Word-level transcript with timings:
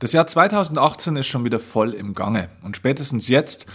Das 0.00 0.12
Jahr 0.12 0.28
2018 0.28 1.16
ist 1.16 1.26
schon 1.26 1.44
wieder 1.44 1.58
voll 1.58 1.92
im 1.92 2.14
Gange 2.14 2.48
und 2.62 2.76
spätestens 2.76 3.26
jetzt 3.26 3.66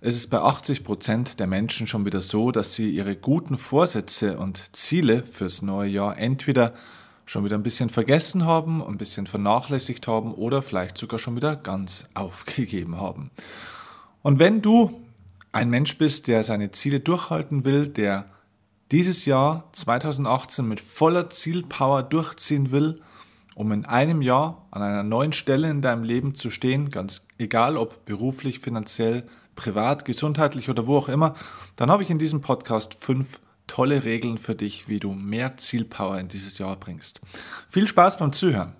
ist 0.00 0.14
es 0.14 0.28
bei 0.28 0.38
80 0.38 0.84
Prozent 0.84 1.40
der 1.40 1.48
Menschen 1.48 1.88
schon 1.88 2.04
wieder 2.04 2.20
so, 2.20 2.52
dass 2.52 2.74
sie 2.74 2.90
ihre 2.90 3.16
guten 3.16 3.58
Vorsätze 3.58 4.38
und 4.38 4.76
Ziele 4.76 5.24
fürs 5.24 5.60
neue 5.60 5.90
Jahr 5.90 6.16
entweder 6.18 6.72
schon 7.24 7.44
wieder 7.44 7.56
ein 7.56 7.64
bisschen 7.64 7.88
vergessen 7.88 8.46
haben, 8.46 8.80
ein 8.80 8.96
bisschen 8.96 9.26
vernachlässigt 9.26 10.06
haben 10.06 10.34
oder 10.34 10.62
vielleicht 10.62 10.98
sogar 10.98 11.18
schon 11.18 11.34
wieder 11.34 11.56
ganz 11.56 12.08
aufgegeben 12.14 13.00
haben. 13.00 13.32
Und 14.22 14.38
wenn 14.38 14.62
du 14.62 15.02
ein 15.50 15.68
Mensch 15.68 15.98
bist, 15.98 16.28
der 16.28 16.44
seine 16.44 16.70
Ziele 16.70 17.00
durchhalten 17.00 17.64
will, 17.64 17.88
der 17.88 18.26
dieses 18.92 19.24
Jahr 19.24 19.68
2018 19.72 20.64
mit 20.64 20.78
voller 20.78 21.28
Zielpower 21.28 22.04
durchziehen 22.04 22.70
will, 22.70 23.00
um 23.54 23.72
in 23.72 23.84
einem 23.84 24.22
Jahr 24.22 24.66
an 24.70 24.82
einer 24.82 25.02
neuen 25.02 25.32
Stelle 25.32 25.70
in 25.70 25.82
deinem 25.82 26.04
Leben 26.04 26.34
zu 26.34 26.50
stehen, 26.50 26.90
ganz 26.90 27.26
egal 27.38 27.76
ob 27.76 28.04
beruflich, 28.04 28.58
finanziell, 28.60 29.24
privat, 29.56 30.04
gesundheitlich 30.04 30.70
oder 30.70 30.86
wo 30.86 30.96
auch 30.96 31.08
immer, 31.08 31.34
dann 31.76 31.90
habe 31.90 32.02
ich 32.02 32.10
in 32.10 32.18
diesem 32.18 32.40
Podcast 32.40 32.94
fünf 32.94 33.40
tolle 33.66 34.04
Regeln 34.04 34.38
für 34.38 34.54
dich, 34.54 34.88
wie 34.88 34.98
du 34.98 35.12
mehr 35.12 35.56
Zielpower 35.56 36.18
in 36.18 36.28
dieses 36.28 36.58
Jahr 36.58 36.76
bringst. 36.76 37.20
Viel 37.68 37.86
Spaß 37.86 38.18
beim 38.18 38.32
Zuhören. 38.32 38.74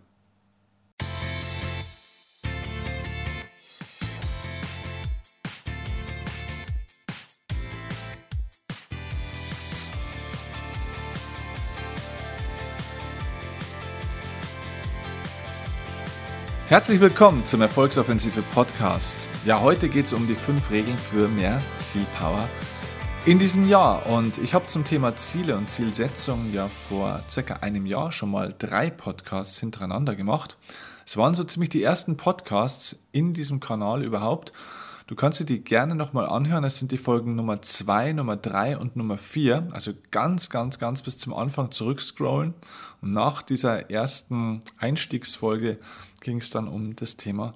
Herzlich 16.73 17.01
willkommen 17.01 17.45
zum 17.45 17.61
Erfolgsoffensive 17.61 18.41
Podcast. 18.55 19.29
Ja, 19.45 19.61
heute 19.61 19.91
geht 19.91 20.07
es 20.07 20.15
um 20.15 20.27
die 20.27 20.35
fünf 20.35 20.71
Regeln 20.71 20.97
für 20.97 21.29
mehr 21.29 21.61
Zielpower 21.77 22.49
in 23.27 23.39
diesem 23.39 23.69
Jahr. 23.69 24.07
Und 24.07 24.39
ich 24.39 24.55
habe 24.55 24.65
zum 24.65 24.83
Thema 24.83 25.15
Ziele 25.15 25.59
und 25.59 25.69
Zielsetzung 25.69 26.51
ja 26.51 26.69
vor 26.69 27.21
circa 27.29 27.57
einem 27.57 27.85
Jahr 27.85 28.11
schon 28.11 28.31
mal 28.31 28.55
drei 28.59 28.89
Podcasts 28.89 29.61
hintereinander 29.61 30.15
gemacht. 30.15 30.57
Es 31.05 31.19
waren 31.19 31.35
so 31.35 31.45
ziemlich 31.45 31.69
die 31.69 31.83
ersten 31.83 32.17
Podcasts 32.17 32.97
in 33.13 33.35
diesem 33.35 33.61
Kanal 33.61 34.03
überhaupt. 34.03 34.55
Du 35.07 35.17
kannst 35.17 35.41
dir 35.41 35.45
die 35.45 35.65
gerne 35.65 35.95
nochmal 35.95 36.27
anhören. 36.27 36.65
Es 36.65 36.79
sind 36.79 36.93
die 36.93 36.99
Folgen 36.99 37.35
Nummer 37.35 37.61
2, 37.61 38.13
Nummer 38.13 38.37
3 38.37 38.79
und 38.79 38.97
Nummer 38.97 39.19
4. 39.19 39.69
Also 39.73 39.93
ganz, 40.11 40.49
ganz, 40.49 40.79
ganz 40.79 41.03
bis 41.03 41.19
zum 41.19 41.35
Anfang 41.35 41.71
zurückscrollen. 41.71 42.55
Und 43.01 43.13
nach 43.13 43.43
dieser 43.43 43.91
ersten 43.91 44.61
Einstiegsfolge 44.79 45.77
ging 46.21 46.39
es 46.39 46.51
dann 46.51 46.69
um 46.69 46.95
das 46.95 47.17
Thema 47.17 47.53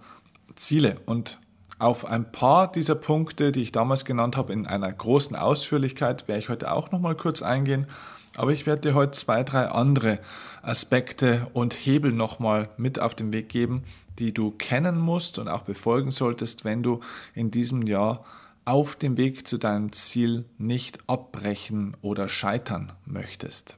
Ziele. 0.57 1.01
Und 1.07 1.39
auf 1.79 2.05
ein 2.05 2.33
paar 2.33 2.73
dieser 2.73 2.95
Punkte, 2.95 3.53
die 3.53 3.63
ich 3.63 3.73
damals 3.73 4.05
genannt 4.05 4.37
habe, 4.37 4.53
in 4.53 4.67
einer 4.67 4.93
großen 4.93 5.37
Ausführlichkeit, 5.37 6.27
werde 6.27 6.41
ich 6.41 6.49
heute 6.49 6.73
auch 6.73 6.91
nochmal 6.91 7.15
kurz 7.15 7.43
eingehen. 7.43 7.87
Aber 8.35 8.53
ich 8.53 8.67
werde 8.67 8.89
dir 8.89 8.95
heute 8.95 9.13
zwei, 9.13 9.45
drei 9.45 9.69
andere 9.69 10.19
Aspekte 10.63 11.47
und 11.53 11.75
Hebel 11.75 12.13
nochmal 12.13 12.69
mit 12.77 12.99
auf 12.99 13.15
den 13.15 13.33
Weg 13.33 13.49
geben, 13.49 13.85
die 14.19 14.33
du 14.33 14.51
kennen 14.51 14.99
musst 14.99 15.39
und 15.39 15.49
auch 15.49 15.63
befolgen 15.63 16.11
solltest, 16.11 16.65
wenn 16.65 16.83
du 16.83 17.01
in 17.35 17.51
diesem 17.51 17.87
Jahr 17.87 18.25
auf 18.65 18.97
dem 18.97 19.17
Weg 19.17 19.47
zu 19.47 19.59
deinem 19.59 19.93
Ziel 19.93 20.45
nicht 20.59 20.99
abbrechen 21.09 21.97
oder 22.03 22.29
scheitern 22.29 22.93
möchtest. 23.05 23.77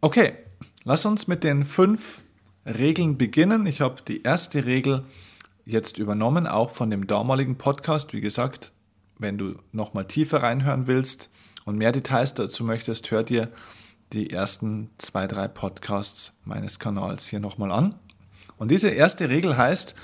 Okay, 0.00 0.34
lass 0.84 1.06
uns 1.06 1.28
mit 1.28 1.44
den 1.44 1.64
fünf 1.64 2.22
Regeln 2.66 3.16
beginnen. 3.16 3.66
Ich 3.66 3.80
habe 3.80 4.02
die 4.06 4.22
erste 4.22 4.64
Regel 4.64 5.04
jetzt 5.64 5.98
übernommen, 5.98 6.46
auch 6.46 6.70
von 6.70 6.90
dem 6.90 7.06
damaligen 7.06 7.56
Podcast. 7.56 8.12
Wie 8.12 8.20
gesagt, 8.20 8.72
wenn 9.18 9.38
du 9.38 9.54
nochmal 9.72 10.06
tiefer 10.06 10.42
reinhören 10.42 10.86
willst 10.86 11.30
und 11.64 11.78
mehr 11.78 11.92
Details 11.92 12.34
dazu 12.34 12.64
möchtest, 12.64 13.10
hör 13.10 13.22
dir 13.22 13.50
die 14.12 14.30
ersten 14.30 14.90
zwei, 14.98 15.26
drei 15.26 15.48
Podcasts 15.48 16.32
meines 16.44 16.78
Kanals 16.78 17.26
hier 17.26 17.40
nochmal 17.40 17.72
an. 17.72 17.94
Und 18.56 18.70
diese 18.70 18.88
erste 18.88 19.28
Regel 19.28 19.56
heißt, 19.56 19.94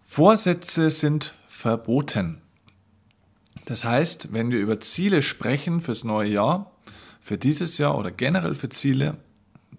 Vorsätze 0.00 0.90
sind 0.90 1.34
verboten. 1.46 2.40
Das 3.66 3.84
heißt, 3.84 4.32
wenn 4.32 4.50
wir 4.50 4.58
über 4.58 4.80
Ziele 4.80 5.22
sprechen 5.22 5.80
fürs 5.80 6.04
neue 6.04 6.30
Jahr, 6.30 6.72
für 7.20 7.38
dieses 7.38 7.78
Jahr 7.78 7.96
oder 7.96 8.10
generell 8.10 8.54
für 8.54 8.68
Ziele, 8.68 9.18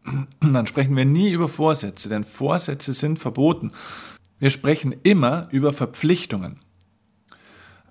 dann 0.39 0.67
sprechen 0.67 0.95
wir 0.95 1.05
nie 1.05 1.31
über 1.31 1.49
Vorsätze, 1.49 2.07
denn 2.07 2.23
Vorsätze 2.23 2.93
sind 2.93 3.19
verboten. 3.19 3.71
Wir 4.39 4.49
sprechen 4.49 4.95
immer 5.03 5.47
über 5.51 5.73
Verpflichtungen. 5.73 6.59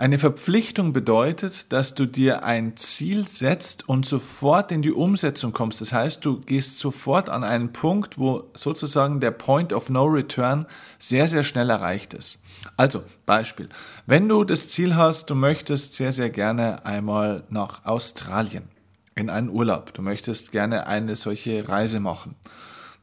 Eine 0.01 0.19
Verpflichtung 0.19 0.95
bedeutet, 0.95 1.75
dass 1.75 1.95
du 1.95 2.07
dir 2.07 2.43
ein 2.43 2.75
Ziel 2.79 3.29
setzt 3.29 3.87
und 3.87 4.07
sofort 4.07 4.73
in 4.73 4.81
die 4.81 4.93
Umsetzung 4.93 5.53
kommst. 5.53 5.83
Das 5.83 5.93
heißt, 5.93 6.25
du 6.25 6.41
gehst 6.41 6.79
sofort 6.79 7.29
an 7.29 7.45
einen 7.45 7.75
Punkt, 7.75 8.17
wo 8.17 8.45
sozusagen 8.55 9.21
der 9.21 9.33
Point 9.33 9.75
of 9.75 9.91
No 9.91 10.07
Return 10.07 10.65
sehr, 10.99 11.29
sehr 11.29 11.43
schnell 11.43 11.69
erreicht 11.69 12.15
ist. 12.15 12.39
Also, 12.79 13.05
Beispiel. 13.27 13.69
Wenn 14.07 14.27
du 14.27 14.45
das 14.45 14.71
Ziel 14.71 14.97
hast, 14.97 15.29
du 15.29 15.35
möchtest 15.35 15.93
sehr, 15.93 16.13
sehr 16.13 16.31
gerne 16.31 16.87
einmal 16.87 17.45
nach 17.51 17.85
Australien 17.85 18.71
in 19.15 19.29
einen 19.29 19.51
Urlaub. 19.51 19.93
Du 19.93 20.01
möchtest 20.01 20.51
gerne 20.51 20.87
eine 20.87 21.15
solche 21.15 21.69
Reise 21.69 22.01
machen, 22.01 22.37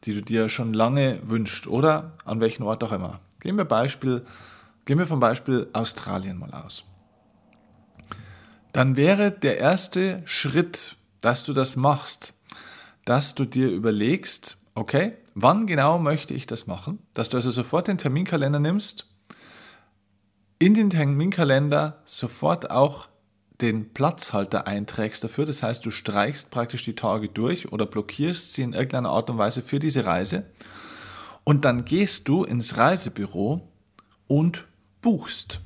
die 0.05 0.15
du 0.15 0.23
dir 0.23 0.49
schon 0.49 0.73
lange 0.73 1.19
wünscht 1.21 1.67
oder 1.67 2.13
an 2.25 2.39
welchen 2.39 2.63
Ort 2.63 2.83
auch 2.83 2.91
immer. 2.91 3.19
Gehen 3.39 3.55
wir 3.55 3.65
Beispiel 3.65 4.25
Gehen 4.87 4.99
wir 4.99 5.05
vom 5.05 5.19
Beispiel 5.19 5.67
Australien 5.73 6.39
mal 6.39 6.53
aus. 6.53 6.85
Dann 8.73 8.95
wäre 8.95 9.31
der 9.31 9.57
erste 9.57 10.21
Schritt, 10.25 10.95
dass 11.21 11.43
du 11.43 11.53
das 11.53 11.75
machst, 11.75 12.33
dass 13.05 13.35
du 13.35 13.45
dir 13.45 13.69
überlegst, 13.69 14.57
okay, 14.75 15.13
wann 15.33 15.65
genau 15.65 15.97
möchte 15.99 16.33
ich 16.33 16.45
das 16.45 16.67
machen? 16.67 16.99
Dass 17.13 17.29
du 17.29 17.37
also 17.37 17.51
sofort 17.51 17.87
den 17.87 17.97
Terminkalender 17.97 18.59
nimmst, 18.59 19.07
in 20.59 20.73
den 20.73 20.89
Terminkalender 20.89 22.01
sofort 22.05 22.71
auch 22.71 23.07
den 23.61 23.93
Platzhalter 23.93 24.67
einträgst 24.67 25.23
dafür. 25.23 25.45
Das 25.45 25.63
heißt, 25.63 25.85
du 25.85 25.91
streichst 25.91 26.51
praktisch 26.51 26.85
die 26.85 26.95
Tage 26.95 27.29
durch 27.29 27.71
oder 27.71 27.85
blockierst 27.85 28.53
sie 28.53 28.63
in 28.63 28.73
irgendeiner 28.73 29.09
Art 29.09 29.29
und 29.29 29.37
Weise 29.37 29.61
für 29.61 29.79
diese 29.79 30.05
Reise. 30.05 30.45
Und 31.43 31.65
dann 31.65 31.85
gehst 31.85 32.27
du 32.27 32.43
ins 32.43 32.77
Reisebüro 32.77 33.67
und 34.27 34.65
buchst. 35.01 35.61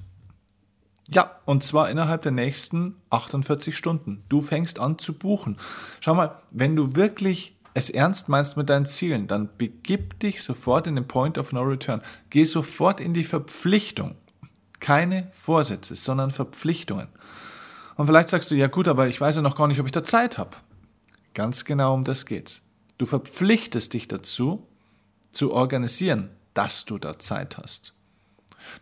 Ja, 1.14 1.40
und 1.46 1.62
zwar 1.62 1.90
innerhalb 1.90 2.22
der 2.22 2.32
nächsten 2.32 2.96
48 3.10 3.76
Stunden. 3.76 4.24
Du 4.30 4.42
fängst 4.42 4.80
an 4.80 4.98
zu 4.98 5.14
buchen. 5.14 5.58
Schau 6.00 6.16
mal, 6.16 6.42
wenn 6.52 6.76
du 6.76 6.96
wirklich 6.96 7.58
es 7.74 7.90
ernst 7.90 8.30
meinst 8.30 8.58
mit 8.58 8.70
deinen 8.70 8.86
Zielen, 8.86 9.28
dann 9.28 9.50
begib 9.58 10.20
dich 10.20 10.42
sofort 10.42 10.88
in 10.88 10.96
den 10.96 11.08
Point 11.08 11.38
of 11.38 11.52
No 11.52 11.62
Return. 11.62 12.02
Geh 12.30 12.46
sofort 12.46 13.00
in 13.00 13.14
die 13.14 13.24
Verpflichtung. 13.24 14.16
Keine 14.80 15.28
Vorsätze, 15.32 15.96
sondern 15.96 16.32
Verpflichtungen. 16.32 17.08
Und 17.98 18.08
vielleicht 18.08 18.30
sagst 18.30 18.50
du, 18.50 18.56
ja 18.56 18.68
gut, 18.68 18.88
aber 18.88 19.08
ich 19.08 19.20
weiß 19.20 19.36
ja 19.36 19.42
noch 19.42 19.56
gar 19.56 19.68
nicht, 19.68 19.80
ob 19.80 19.86
ich 19.86 19.92
da 19.92 20.04
Zeit 20.04 20.38
habe. 20.38 20.58
Ganz 21.34 21.66
genau 21.66 21.94
um 21.94 22.04
das 22.04 22.26
geht's. 22.26 22.62
Du 22.98 23.06
verpflichtest 23.06 23.94
dich 23.94 24.08
dazu, 24.08 24.68
zu 25.32 25.54
organisieren, 25.54 26.30
dass 26.54 26.86
du 26.86 26.98
da 26.98 27.20
Zeit 27.20 27.58
hast. 27.58 28.01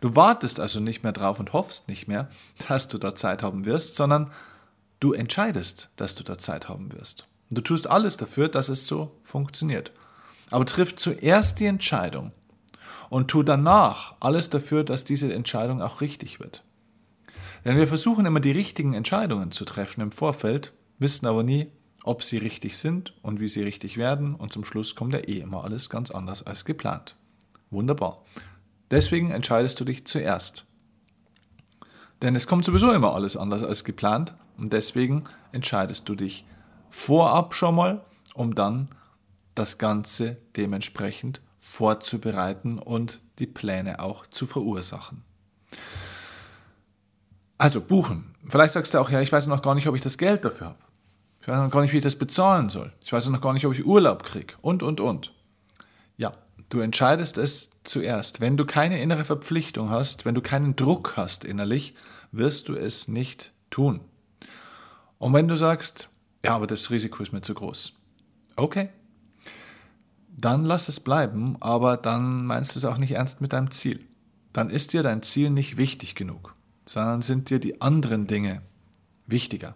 Du 0.00 0.16
wartest 0.16 0.60
also 0.60 0.80
nicht 0.80 1.02
mehr 1.02 1.12
drauf 1.12 1.40
und 1.40 1.52
hoffst 1.52 1.88
nicht 1.88 2.08
mehr, 2.08 2.28
dass 2.68 2.88
du 2.88 2.98
da 2.98 3.14
Zeit 3.14 3.42
haben 3.42 3.64
wirst, 3.64 3.96
sondern 3.96 4.30
du 5.00 5.12
entscheidest, 5.12 5.90
dass 5.96 6.14
du 6.14 6.24
da 6.24 6.38
Zeit 6.38 6.68
haben 6.68 6.92
wirst. 6.92 7.28
Du 7.50 7.60
tust 7.60 7.88
alles 7.88 8.16
dafür, 8.16 8.48
dass 8.48 8.68
es 8.68 8.86
so 8.86 9.16
funktioniert. 9.22 9.92
Aber 10.50 10.64
triff 10.64 10.96
zuerst 10.96 11.60
die 11.60 11.66
Entscheidung 11.66 12.32
und 13.08 13.28
tu 13.28 13.42
danach 13.42 14.14
alles 14.20 14.50
dafür, 14.50 14.84
dass 14.84 15.04
diese 15.04 15.32
Entscheidung 15.32 15.82
auch 15.82 16.00
richtig 16.00 16.40
wird. 16.40 16.64
Denn 17.64 17.76
wir 17.76 17.88
versuchen 17.88 18.26
immer 18.26 18.40
die 18.40 18.52
richtigen 18.52 18.94
Entscheidungen 18.94 19.50
zu 19.50 19.64
treffen 19.64 20.00
im 20.00 20.12
Vorfeld, 20.12 20.72
wissen 20.98 21.26
aber 21.26 21.42
nie, 21.42 21.70
ob 22.04 22.22
sie 22.22 22.38
richtig 22.38 22.78
sind 22.78 23.14
und 23.22 23.40
wie 23.40 23.48
sie 23.48 23.62
richtig 23.62 23.96
werden 23.96 24.34
und 24.34 24.52
zum 24.52 24.64
Schluss 24.64 24.94
kommt 24.94 25.12
ja 25.12 25.20
eh 25.20 25.40
immer 25.40 25.64
alles 25.64 25.90
ganz 25.90 26.10
anders 26.10 26.42
als 26.42 26.64
geplant. 26.64 27.16
Wunderbar. 27.70 28.22
Deswegen 28.90 29.30
entscheidest 29.30 29.78
du 29.80 29.84
dich 29.84 30.06
zuerst. 30.06 30.64
Denn 32.22 32.36
es 32.36 32.46
kommt 32.46 32.64
sowieso 32.64 32.92
immer 32.92 33.14
alles 33.14 33.36
anders 33.36 33.62
als 33.62 33.84
geplant 33.84 34.34
und 34.58 34.72
deswegen 34.72 35.24
entscheidest 35.52 36.08
du 36.08 36.14
dich 36.14 36.44
vorab 36.90 37.54
schon 37.54 37.74
mal, 37.76 38.04
um 38.34 38.54
dann 38.54 38.88
das 39.54 39.78
Ganze 39.78 40.36
dementsprechend 40.56 41.40
vorzubereiten 41.58 42.78
und 42.78 43.20
die 43.38 43.46
Pläne 43.46 44.00
auch 44.00 44.26
zu 44.26 44.46
verursachen. 44.46 45.22
Also 47.58 47.80
buchen. 47.80 48.34
Vielleicht 48.46 48.72
sagst 48.72 48.94
du 48.94 48.98
auch, 48.98 49.10
ja, 49.10 49.20
ich 49.20 49.32
weiß 49.32 49.46
noch 49.46 49.62
gar 49.62 49.74
nicht, 49.74 49.86
ob 49.86 49.94
ich 49.94 50.02
das 50.02 50.18
Geld 50.18 50.44
dafür 50.44 50.68
habe. 50.68 50.78
Ich 51.42 51.48
weiß 51.48 51.58
noch 51.58 51.70
gar 51.70 51.82
nicht, 51.82 51.92
wie 51.92 51.98
ich 51.98 52.02
das 52.02 52.16
bezahlen 52.16 52.68
soll. 52.68 52.92
Ich 53.00 53.12
weiß 53.12 53.28
noch 53.28 53.40
gar 53.40 53.52
nicht, 53.52 53.66
ob 53.66 53.72
ich 53.72 53.84
Urlaub 53.84 54.24
kriege. 54.24 54.54
Und, 54.60 54.82
und, 54.82 55.00
und. 55.00 55.32
Du 56.70 56.78
entscheidest 56.78 57.36
es 57.36 57.70
zuerst. 57.82 58.40
Wenn 58.40 58.56
du 58.56 58.64
keine 58.64 59.02
innere 59.02 59.24
Verpflichtung 59.24 59.90
hast, 59.90 60.24
wenn 60.24 60.36
du 60.36 60.40
keinen 60.40 60.76
Druck 60.76 61.14
hast 61.16 61.44
innerlich, 61.44 61.94
wirst 62.30 62.68
du 62.68 62.76
es 62.76 63.08
nicht 63.08 63.52
tun. 63.70 64.00
Und 65.18 65.34
wenn 65.34 65.48
du 65.48 65.56
sagst, 65.56 66.10
ja, 66.44 66.54
aber 66.54 66.68
das 66.68 66.90
Risiko 66.90 67.22
ist 67.24 67.32
mir 67.32 67.42
zu 67.42 67.54
groß. 67.54 67.98
Okay. 68.54 68.88
Dann 70.28 70.64
lass 70.64 70.88
es 70.88 71.00
bleiben, 71.00 71.56
aber 71.60 71.96
dann 71.96 72.46
meinst 72.46 72.74
du 72.74 72.78
es 72.78 72.84
auch 72.84 72.98
nicht 72.98 73.12
ernst 73.12 73.40
mit 73.40 73.52
deinem 73.52 73.72
Ziel. 73.72 74.06
Dann 74.52 74.70
ist 74.70 74.92
dir 74.92 75.02
dein 75.02 75.24
Ziel 75.24 75.50
nicht 75.50 75.76
wichtig 75.76 76.14
genug, 76.14 76.54
sondern 76.86 77.20
sind 77.20 77.50
dir 77.50 77.58
die 77.58 77.80
anderen 77.82 78.28
Dinge 78.28 78.62
wichtiger. 79.26 79.74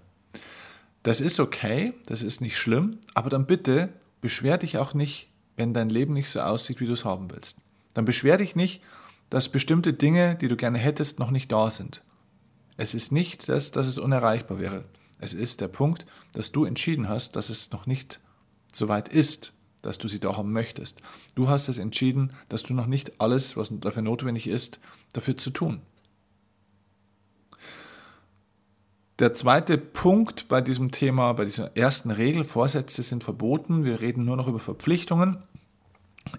Das 1.03 1.21
ist 1.21 1.41
okay, 1.41 1.93
das 2.07 2.23
ist 2.23 2.41
nicht 2.41 2.57
schlimm, 2.57 2.99
aber 3.15 3.31
dann 3.31 3.47
bitte 3.47 3.89
beschwer 4.21 4.59
dich 4.59 4.79
auch 4.79 4.95
nicht, 4.95 5.29
wenn 5.57 5.75
dein 5.75 5.91
Leben 5.91 6.15
nicht 6.15 6.31
so 6.31 6.41
aussieht, 6.41 6.81
wie 6.81 6.87
du 6.87 6.93
es 6.93 7.05
haben 7.05 7.31
willst. 7.31 7.59
Dann 7.95 8.05
beschwer 8.05 8.39
dich 8.39 8.57
nicht, 8.57 8.83
dass 9.31 9.49
bestimmte 9.49 9.93
Dinge, 9.93 10.37
die 10.37 10.49
du 10.49 10.57
gerne 10.57 10.79
hättest, 10.79 11.19
noch 11.19 11.31
nicht 11.31 11.51
da 11.53 11.71
sind. 11.71 12.03
Es 12.77 12.95
ist 12.95 13.13
nicht 13.13 13.49
das, 13.49 13.71
dass 13.71 13.87
es 13.87 13.99
unerreichbar 13.99 14.59
wäre. 14.59 14.85
Es 15.21 15.33
ist 15.33 15.61
der 15.61 15.69
Punkt, 15.69 16.07
dass 16.33 16.53
du 16.53 16.65
entschieden 16.65 17.09
hast, 17.09 17.37
dass 17.37 17.51
es 17.51 17.71
noch 17.71 17.87
nicht 17.87 18.21
so 18.73 18.89
weit 18.89 19.09
ist, 19.09 19.53
dass 19.83 19.99
du 19.99 20.09
sie 20.09 20.19
da 20.19 20.37
haben 20.37 20.53
möchtest. 20.53 21.03
Du 21.35 21.49
hast 21.49 21.69
es 21.69 21.79
entschieden, 21.79 22.33
dass 22.49 22.63
du 22.63 22.75
noch 22.75 22.87
nicht 22.87 23.21
alles, 23.21 23.57
was 23.57 23.71
dafür 23.81 24.03
notwendig 24.03 24.47
ist, 24.47 24.81
dafür 25.13 25.37
zu 25.37 25.51
tun. 25.51 25.83
Der 29.21 29.33
zweite 29.33 29.79
Punkt 29.79 30.49
bei 30.49 30.61
diesem 30.61 30.91
Thema, 30.91 31.35
bei 31.35 31.45
dieser 31.45 31.77
ersten 31.77 32.11
Regel, 32.11 32.43
Vorsätze 32.43 33.05
sind 33.05 33.23
verboten, 33.23 33.85
wir 33.85 34.01
reden 34.01 34.25
nur 34.25 34.37
noch 34.37 34.49
über 34.49 34.59
Verpflichtungen, 34.59 35.41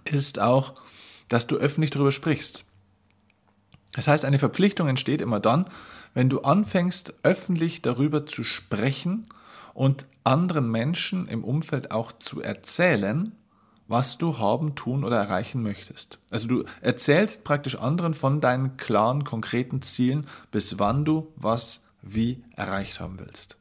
ist 0.03 0.39
auch, 0.39 0.73
dass 1.29 1.47
du 1.47 1.55
öffentlich 1.55 1.91
darüber 1.91 2.11
sprichst. 2.11 2.65
Das 3.93 4.09
heißt, 4.09 4.25
eine 4.25 4.39
Verpflichtung 4.39 4.89
entsteht 4.89 5.21
immer 5.21 5.39
dann, 5.39 5.69
wenn 6.13 6.27
du 6.27 6.41
anfängst, 6.41 7.13
öffentlich 7.23 7.81
darüber 7.81 8.25
zu 8.25 8.43
sprechen 8.43 9.27
und 9.73 10.05
anderen 10.25 10.69
Menschen 10.69 11.29
im 11.29 11.45
Umfeld 11.45 11.91
auch 11.91 12.11
zu 12.11 12.41
erzählen, 12.41 13.31
was 13.87 14.17
du 14.17 14.37
haben, 14.37 14.75
tun 14.75 15.05
oder 15.05 15.17
erreichen 15.17 15.63
möchtest. 15.63 16.19
Also 16.29 16.47
du 16.49 16.65
erzählst 16.81 17.45
praktisch 17.45 17.77
anderen 17.77 18.13
von 18.13 18.41
deinen 18.41 18.75
klaren, 18.75 19.23
konkreten 19.23 19.81
Zielen, 19.81 20.27
bis 20.51 20.77
wann 20.77 21.05
du 21.05 21.31
was 21.37 21.84
wie 22.05 22.41
erreicht 22.55 22.99
haben 23.01 23.19
willst. 23.19 23.57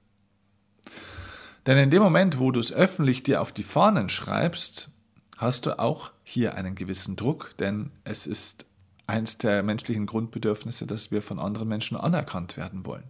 Denn 1.67 1.79
in 1.79 1.91
dem 1.91 2.03
Moment, 2.03 2.39
wo 2.39 2.51
du 2.51 2.61
es 2.61 2.73
öffentlich 2.73 3.23
dir 3.23 3.41
auf 3.41 3.51
die 3.51 3.63
Fahnen 3.63 4.09
schreibst, 4.09 4.91
hast 5.39 5.67
du 5.67 5.79
auch 5.79 6.11
hier 6.23 6.55
einen 6.55 6.75
gewissen 6.75 7.17
Druck, 7.17 7.57
denn 7.59 7.91
es 8.05 8.27
ist 8.27 8.67
eins 9.07 9.39
der 9.39 9.63
menschlichen 9.63 10.07
Grundbedürfnisse, 10.07 10.87
dass 10.87 11.11
wir 11.11 11.23
von 11.23 11.39
anderen 11.39 11.69
Menschen 11.69 11.97
anerkannt 11.97 12.57
werden 12.57 12.87
wollen. 12.87 13.05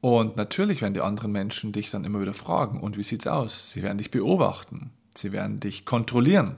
Und 0.00 0.36
natürlich 0.36 0.80
werden 0.80 0.94
die 0.94 1.00
anderen 1.00 1.32
Menschen 1.32 1.72
dich 1.72 1.90
dann 1.90 2.04
immer 2.04 2.20
wieder 2.20 2.34
fragen, 2.34 2.80
und 2.80 2.96
wie 2.96 3.02
sieht's 3.02 3.26
aus? 3.26 3.72
Sie 3.72 3.82
werden 3.82 3.98
dich 3.98 4.10
beobachten, 4.10 4.90
sie 5.14 5.32
werden 5.32 5.60
dich 5.60 5.84
kontrollieren 5.84 6.56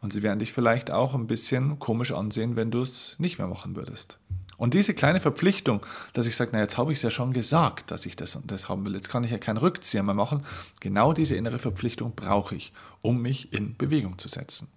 und 0.00 0.12
sie 0.12 0.22
werden 0.22 0.40
dich 0.40 0.52
vielleicht 0.52 0.90
auch 0.90 1.14
ein 1.14 1.26
bisschen 1.26 1.78
komisch 1.78 2.12
ansehen, 2.12 2.56
wenn 2.56 2.70
du 2.70 2.82
es 2.82 3.14
nicht 3.18 3.38
mehr 3.38 3.46
machen 3.46 3.76
würdest. 3.76 4.18
Und 4.60 4.74
diese 4.74 4.92
kleine 4.92 5.20
Verpflichtung, 5.20 5.80
dass 6.12 6.26
ich 6.26 6.36
sage, 6.36 6.50
na 6.52 6.60
jetzt 6.60 6.76
habe 6.76 6.92
ich 6.92 6.98
es 6.98 7.02
ja 7.02 7.10
schon 7.10 7.32
gesagt, 7.32 7.90
dass 7.90 8.04
ich 8.04 8.14
das 8.14 8.36
und 8.36 8.50
das 8.50 8.68
haben 8.68 8.84
will, 8.84 8.94
jetzt 8.94 9.08
kann 9.08 9.24
ich 9.24 9.30
ja 9.30 9.38
keinen 9.38 9.56
Rückzieher 9.56 10.02
mehr 10.02 10.14
machen, 10.14 10.44
genau 10.80 11.14
diese 11.14 11.34
innere 11.34 11.58
Verpflichtung 11.58 12.14
brauche 12.14 12.54
ich, 12.56 12.74
um 13.00 13.22
mich 13.22 13.54
in 13.54 13.74
Bewegung 13.78 14.18
zu 14.18 14.28
setzen. 14.28 14.68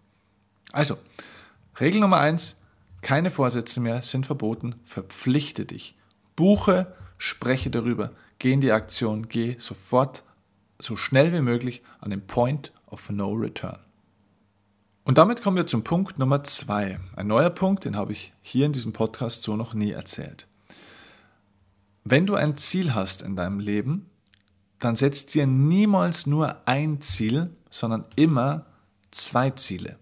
Also, 0.71 0.97
Regel 1.81 1.99
Nummer 1.99 2.21
eins: 2.21 2.55
keine 3.01 3.29
Vorsätze 3.29 3.81
mehr 3.81 4.03
sind 4.03 4.25
verboten, 4.25 4.75
verpflichte 4.85 5.65
dich. 5.65 5.97
Buche, 6.37 6.95
spreche 7.17 7.69
darüber, 7.69 8.13
geh 8.39 8.53
in 8.53 8.61
die 8.61 8.71
Aktion, 8.71 9.27
geh 9.27 9.57
sofort 9.59 10.23
so 10.79 10.95
schnell 10.95 11.33
wie 11.33 11.41
möglich 11.41 11.83
an 11.99 12.11
den 12.11 12.25
Point 12.25 12.71
of 12.85 13.09
No 13.09 13.33
Return. 13.33 13.79
Und 15.05 15.17
damit 15.17 15.41
kommen 15.41 15.57
wir 15.57 15.67
zum 15.67 15.83
Punkt 15.83 16.17
Nummer 16.17 16.45
zwei. 16.45 16.97
Ein 17.17 17.27
neuer 17.27 17.49
Punkt, 17.49 17.83
den 17.83 17.97
habe 17.97 18.13
ich 18.13 18.31
hier 18.41 18.65
in 18.65 18.71
diesem 18.71 18.93
Podcast 18.93 19.43
so 19.43 19.57
noch 19.57 19.73
nie 19.73 19.91
erzählt. 19.91 20.47
Wenn 22.05 22.25
du 22.25 22.35
ein 22.35 22.55
Ziel 22.55 22.95
hast 22.95 23.21
in 23.21 23.35
deinem 23.35 23.59
Leben, 23.59 24.09
dann 24.79 24.95
setzt 24.95 25.33
dir 25.33 25.45
niemals 25.45 26.25
nur 26.25 26.67
ein 26.67 27.01
Ziel, 27.01 27.49
sondern 27.69 28.05
immer 28.15 28.65
zwei 29.11 29.49
Ziele. 29.51 29.97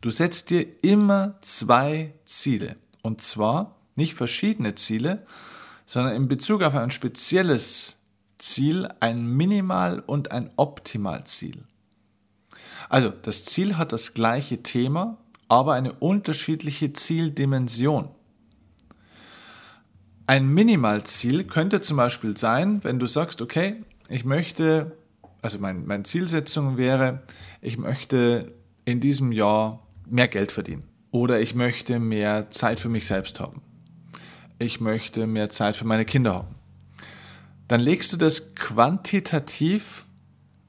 Du 0.00 0.10
setzt 0.10 0.50
dir 0.50 0.66
immer 0.82 1.38
zwei 1.42 2.14
Ziele. 2.24 2.76
Und 3.02 3.20
zwar 3.20 3.76
nicht 3.96 4.14
verschiedene 4.14 4.76
Ziele, 4.76 5.26
sondern 5.86 6.14
in 6.14 6.28
Bezug 6.28 6.62
auf 6.62 6.74
ein 6.74 6.92
spezielles 6.92 7.96
Ziel 8.38 8.88
ein 9.00 9.26
Minimal- 9.26 10.00
und 10.00 10.30
ein 10.30 10.50
Optimalziel. 10.56 11.64
Also 12.92 13.08
das 13.08 13.46
Ziel 13.46 13.78
hat 13.78 13.94
das 13.94 14.12
gleiche 14.12 14.62
Thema, 14.62 15.16
aber 15.48 15.72
eine 15.72 15.94
unterschiedliche 15.94 16.92
Zieldimension. 16.92 18.10
Ein 20.26 20.48
Minimalziel 20.48 21.44
könnte 21.44 21.80
zum 21.80 21.96
Beispiel 21.96 22.36
sein, 22.36 22.84
wenn 22.84 22.98
du 22.98 23.06
sagst, 23.06 23.40
okay, 23.40 23.76
ich 24.10 24.26
möchte, 24.26 24.94
also 25.40 25.58
mein, 25.58 25.86
meine 25.86 26.02
Zielsetzung 26.02 26.76
wäre, 26.76 27.22
ich 27.62 27.78
möchte 27.78 28.52
in 28.84 29.00
diesem 29.00 29.32
Jahr 29.32 29.86
mehr 30.06 30.28
Geld 30.28 30.52
verdienen. 30.52 30.84
Oder 31.10 31.40
ich 31.40 31.54
möchte 31.54 31.98
mehr 31.98 32.50
Zeit 32.50 32.78
für 32.78 32.90
mich 32.90 33.06
selbst 33.06 33.40
haben. 33.40 33.62
Ich 34.58 34.82
möchte 34.82 35.26
mehr 35.26 35.48
Zeit 35.48 35.76
für 35.76 35.86
meine 35.86 36.04
Kinder 36.04 36.34
haben. 36.34 36.54
Dann 37.68 37.80
legst 37.80 38.12
du 38.12 38.18
das 38.18 38.54
quantitativ 38.54 40.04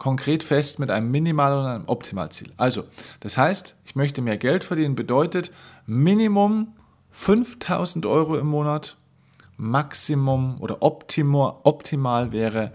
konkret 0.04 0.44
fest 0.44 0.80
mit 0.80 0.92
einem 0.92 1.12
Minimal- 1.12 1.58
und 1.58 1.66
einem 1.66 1.88
Optimalziel. 1.88 2.52
Also, 2.58 2.84
das 3.22 3.38
heißt, 3.38 3.78
ich 3.86 3.96
möchte 3.96 4.22
mehr 4.22 4.36
Geld 4.36 4.66
verdienen, 4.66 4.96
bedeutet 4.96 5.50
Minimum 5.86 6.74
5000 7.12 8.06
Euro 8.06 8.38
im 8.38 8.48
Monat, 8.48 8.98
Maximum 9.56 10.60
oder 10.60 10.82
optimal, 10.82 11.54
optimal 11.64 12.34
wäre 12.34 12.74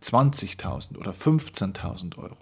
20.000 0.00 0.96
oder 0.96 1.10
15.000 1.10 2.18
Euro. 2.18 2.36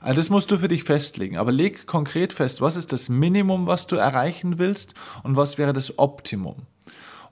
Also 0.00 0.16
das 0.16 0.30
musst 0.30 0.50
du 0.50 0.58
für 0.58 0.66
dich 0.66 0.82
festlegen. 0.82 1.36
Aber 1.36 1.52
leg 1.52 1.86
konkret 1.86 2.32
fest, 2.32 2.60
was 2.60 2.74
ist 2.74 2.92
das 2.92 3.08
Minimum, 3.08 3.68
was 3.68 3.86
du 3.86 3.94
erreichen 3.94 4.58
willst 4.58 4.94
und 5.22 5.36
was 5.36 5.58
wäre 5.58 5.72
das 5.72 5.96
Optimum. 6.00 6.56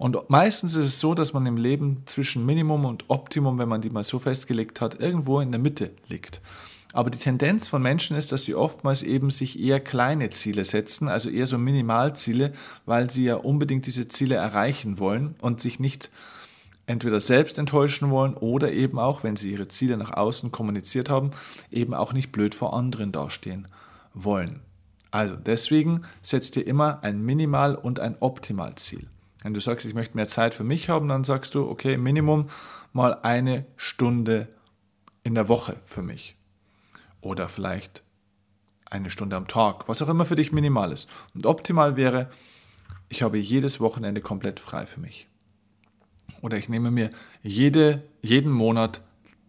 Und 0.02 0.28
meistens 0.28 0.74
ist 0.74 0.84
es 0.86 0.98
so, 0.98 1.14
dass 1.14 1.32
man 1.32 1.46
im 1.46 1.56
Leben 1.56 2.02
zwischen 2.06 2.44
Minimum 2.44 2.86
und 2.86 3.04
Optimum, 3.06 3.58
wenn 3.58 3.68
man 3.68 3.82
die 3.82 3.90
mal 3.90 4.02
so 4.02 4.18
festgelegt 4.18 4.80
hat, 4.80 5.00
irgendwo 5.00 5.38
in 5.38 5.52
der 5.52 5.60
Mitte 5.60 5.92
liegt. 6.08 6.40
Aber 6.92 7.08
die 7.08 7.18
Tendenz 7.18 7.68
von 7.68 7.82
Menschen 7.82 8.16
ist, 8.16 8.32
dass 8.32 8.44
sie 8.44 8.56
oftmals 8.56 9.04
eben 9.04 9.30
sich 9.30 9.60
eher 9.60 9.78
kleine 9.78 10.30
Ziele 10.30 10.64
setzen, 10.64 11.06
also 11.06 11.30
eher 11.30 11.46
so 11.46 11.56
Minimalziele, 11.56 12.52
weil 12.84 13.10
sie 13.10 13.26
ja 13.26 13.36
unbedingt 13.36 13.86
diese 13.86 14.08
Ziele 14.08 14.34
erreichen 14.34 14.98
wollen 14.98 15.36
und 15.40 15.60
sich 15.60 15.78
nicht 15.78 16.10
entweder 16.86 17.20
selbst 17.20 17.60
enttäuschen 17.60 18.10
wollen 18.10 18.34
oder 18.34 18.72
eben 18.72 18.98
auch, 18.98 19.22
wenn 19.22 19.36
sie 19.36 19.52
ihre 19.52 19.68
Ziele 19.68 19.96
nach 19.96 20.14
außen 20.14 20.50
kommuniziert 20.50 21.10
haben, 21.10 21.30
eben 21.70 21.94
auch 21.94 22.12
nicht 22.12 22.32
blöd 22.32 22.56
vor 22.56 22.74
anderen 22.74 23.12
dastehen 23.12 23.68
wollen. 24.14 24.62
Also 25.12 25.36
deswegen 25.36 26.02
setzt 26.22 26.56
dir 26.56 26.66
immer 26.66 27.04
ein 27.04 27.22
Minimal- 27.22 27.76
und 27.76 28.00
ein 28.00 28.16
Optimalziel. 28.18 29.06
Wenn 29.42 29.54
du 29.54 29.60
sagst, 29.60 29.86
ich 29.86 29.94
möchte 29.94 30.16
mehr 30.16 30.28
Zeit 30.28 30.54
für 30.54 30.64
mich 30.64 30.88
haben, 30.88 31.08
dann 31.08 31.24
sagst 31.24 31.54
du, 31.54 31.68
okay, 31.68 31.96
Minimum 31.96 32.48
mal 32.92 33.18
eine 33.22 33.66
Stunde 33.76 34.48
in 35.24 35.34
der 35.34 35.48
Woche 35.48 35.76
für 35.84 36.02
mich. 36.02 36.36
Oder 37.20 37.48
vielleicht 37.48 38.02
eine 38.86 39.10
Stunde 39.10 39.36
am 39.36 39.48
Tag, 39.48 39.88
was 39.88 40.02
auch 40.02 40.08
immer 40.08 40.24
für 40.24 40.36
dich 40.36 40.52
minimal 40.52 40.92
ist. 40.92 41.08
Und 41.34 41.46
optimal 41.46 41.96
wäre, 41.96 42.30
ich 43.08 43.22
habe 43.22 43.38
jedes 43.38 43.80
Wochenende 43.80 44.20
komplett 44.20 44.60
frei 44.60 44.86
für 44.86 45.00
mich. 45.00 45.28
Oder 46.40 46.56
ich 46.56 46.68
nehme 46.68 46.90
mir 46.90 47.10
jede, 47.42 48.02
jeden 48.20 48.52
Monat 48.52 49.02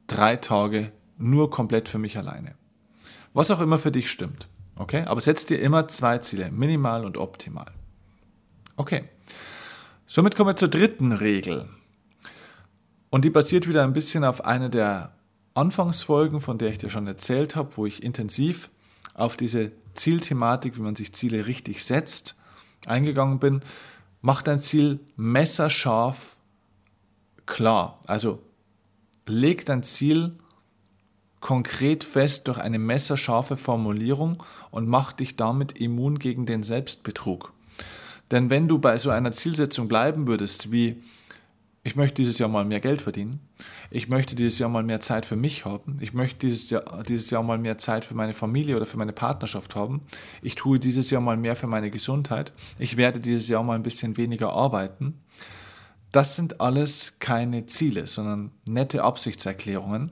drei 0.08 0.38
Tage 0.38 0.92
nur 1.18 1.50
komplett 1.50 1.90
für 1.90 2.00
mich 2.00 2.18
alleine. 2.18 2.56
Was 3.34 3.52
auch 3.52 3.60
immer 3.60 3.80
für 3.80 3.92
dich 3.92 4.10
stimmt. 4.10 4.48
Okay? 4.78 5.04
Aber 5.06 5.22
setz 5.22 5.46
dir 5.46 5.60
immer 5.60 5.88
zwei 5.88 6.20
Ziele, 6.20 6.52
minimal 6.52 7.06
und 7.06 7.18
optimal. 7.18 7.72
Okay. 8.76 9.04
Somit 10.06 10.36
kommen 10.36 10.50
wir 10.50 10.56
zur 10.56 10.68
dritten 10.68 11.12
Regel. 11.12 11.68
Und 13.10 13.26
die 13.26 13.30
basiert 13.30 13.68
wieder 13.68 13.84
ein 13.84 13.94
bisschen 13.94 14.24
auf 14.24 14.44
einer 14.44 14.70
der 14.70 15.14
Anfangsfolgen, 15.54 16.42
von 16.42 16.58
der 16.58 16.70
ich 16.70 16.80
dir 16.80 16.90
schon 16.90 17.08
erzählt 17.08 17.56
habe, 17.56 17.78
wo 17.78 17.86
ich 17.86 18.04
intensiv 18.04 18.70
auf 19.14 19.38
diese 19.38 19.72
Zielthematik, 19.94 20.76
wie 20.78 20.82
man 20.82 20.96
sich 20.96 21.14
Ziele 21.14 21.46
richtig 21.46 21.84
setzt, 21.84 22.36
eingegangen 22.88 23.40
bin. 23.40 23.62
Mach 24.22 24.42
dein 24.42 24.60
Ziel 24.60 25.00
messerscharf 25.16 26.38
klar. 27.46 28.00
Also 28.08 28.40
leg 29.26 29.66
dein 29.66 29.84
Ziel 29.84 30.32
konkret 31.40 32.04
fest 32.04 32.48
durch 32.48 32.58
eine 32.58 32.80
messerscharfe 32.80 33.58
Formulierung 33.58 34.42
und 34.72 34.88
mach 34.88 35.12
dich 35.12 35.36
damit 35.36 35.78
immun 35.80 36.18
gegen 36.18 36.46
den 36.46 36.64
Selbstbetrug. 36.64 37.52
Denn 38.34 38.50
wenn 38.50 38.68
du 38.68 38.80
bei 38.80 38.98
so 38.98 39.12
einer 39.12 39.32
Zielsetzung 39.32 39.88
bleiben 39.88 40.26
würdest, 40.26 40.72
wie 40.72 40.98
ich 41.84 41.96
möchte 41.96 42.16
dieses 42.16 42.40
Jahr 42.40 42.50
mal 42.50 42.66
mehr 42.66 42.80
Geld 42.80 43.00
verdienen, 43.04 43.42
ich 43.92 44.10
möchte 44.10 44.34
dieses 44.34 44.58
Jahr 44.58 44.70
mal 44.70 44.82
mehr 44.82 45.02
Zeit 45.02 45.28
für 45.28 45.36
mich 45.36 45.66
haben, 45.66 46.00
ich 46.02 46.16
möchte 46.16 46.48
dieses 46.48 46.72
Jahr, 46.72 47.04
dieses 47.04 47.30
Jahr 47.30 47.44
mal 47.44 47.60
mehr 47.60 47.78
Zeit 47.78 48.04
für 48.04 48.16
meine 48.16 48.34
Familie 48.34 48.76
oder 48.76 48.88
für 48.88 48.98
meine 48.98 49.14
Partnerschaft 49.14 49.76
haben, 49.76 50.02
ich 50.42 50.56
tue 50.56 50.80
dieses 50.80 51.12
Jahr 51.12 51.22
mal 51.22 51.38
mehr 51.38 51.56
für 51.56 51.68
meine 51.68 51.92
Gesundheit, 51.92 52.54
ich 52.80 52.98
werde 52.98 53.20
dieses 53.20 53.50
Jahr 53.50 53.62
mal 53.62 53.76
ein 53.76 53.84
bisschen 53.84 54.18
weniger 54.18 54.52
arbeiten, 54.54 55.20
das 56.12 56.36
sind 56.36 56.60
alles 56.60 57.20
keine 57.20 57.68
Ziele, 57.68 58.08
sondern 58.08 58.50
nette 58.68 59.04
Absichtserklärungen. 59.04 60.10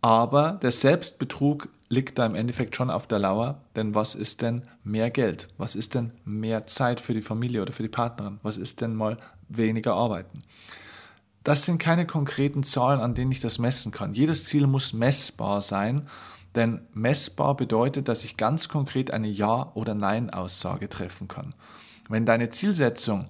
Aber 0.00 0.52
der 0.62 0.72
Selbstbetrug 0.72 1.68
liegt 1.88 2.18
da 2.18 2.26
im 2.26 2.34
Endeffekt 2.34 2.76
schon 2.76 2.90
auf 2.90 3.06
der 3.06 3.18
Lauer, 3.18 3.60
denn 3.76 3.94
was 3.94 4.14
ist 4.14 4.42
denn 4.42 4.62
mehr 4.84 5.10
Geld? 5.10 5.48
Was 5.58 5.74
ist 5.74 5.94
denn 5.94 6.12
mehr 6.24 6.66
Zeit 6.66 7.00
für 7.00 7.12
die 7.12 7.20
Familie 7.20 7.62
oder 7.62 7.72
für 7.72 7.82
die 7.82 7.88
Partnerin? 7.88 8.38
Was 8.42 8.56
ist 8.56 8.80
denn 8.80 8.94
mal 8.94 9.16
weniger 9.48 9.94
arbeiten? 9.94 10.42
Das 11.42 11.64
sind 11.64 11.78
keine 11.78 12.06
konkreten 12.06 12.62
Zahlen, 12.62 13.00
an 13.00 13.14
denen 13.14 13.32
ich 13.32 13.40
das 13.40 13.58
messen 13.58 13.92
kann. 13.92 14.14
Jedes 14.14 14.44
Ziel 14.44 14.66
muss 14.66 14.92
messbar 14.92 15.62
sein, 15.62 16.06
denn 16.54 16.82
messbar 16.92 17.56
bedeutet, 17.56 18.08
dass 18.08 18.24
ich 18.24 18.36
ganz 18.36 18.68
konkret 18.68 19.10
eine 19.10 19.28
Ja- 19.28 19.72
oder 19.74 19.94
Nein-Aussage 19.94 20.88
treffen 20.88 21.28
kann. 21.28 21.54
Wenn 22.08 22.26
deine 22.26 22.50
Zielsetzung 22.50 23.28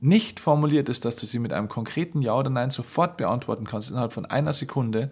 nicht 0.00 0.38
formuliert 0.38 0.88
ist, 0.88 1.04
dass 1.04 1.16
du 1.16 1.26
sie 1.26 1.38
mit 1.38 1.52
einem 1.52 1.68
konkreten 1.68 2.22
Ja 2.22 2.36
oder 2.36 2.50
Nein 2.50 2.70
sofort 2.70 3.16
beantworten 3.16 3.64
kannst 3.64 3.90
innerhalb 3.90 4.12
von 4.12 4.26
einer 4.26 4.52
Sekunde, 4.52 5.10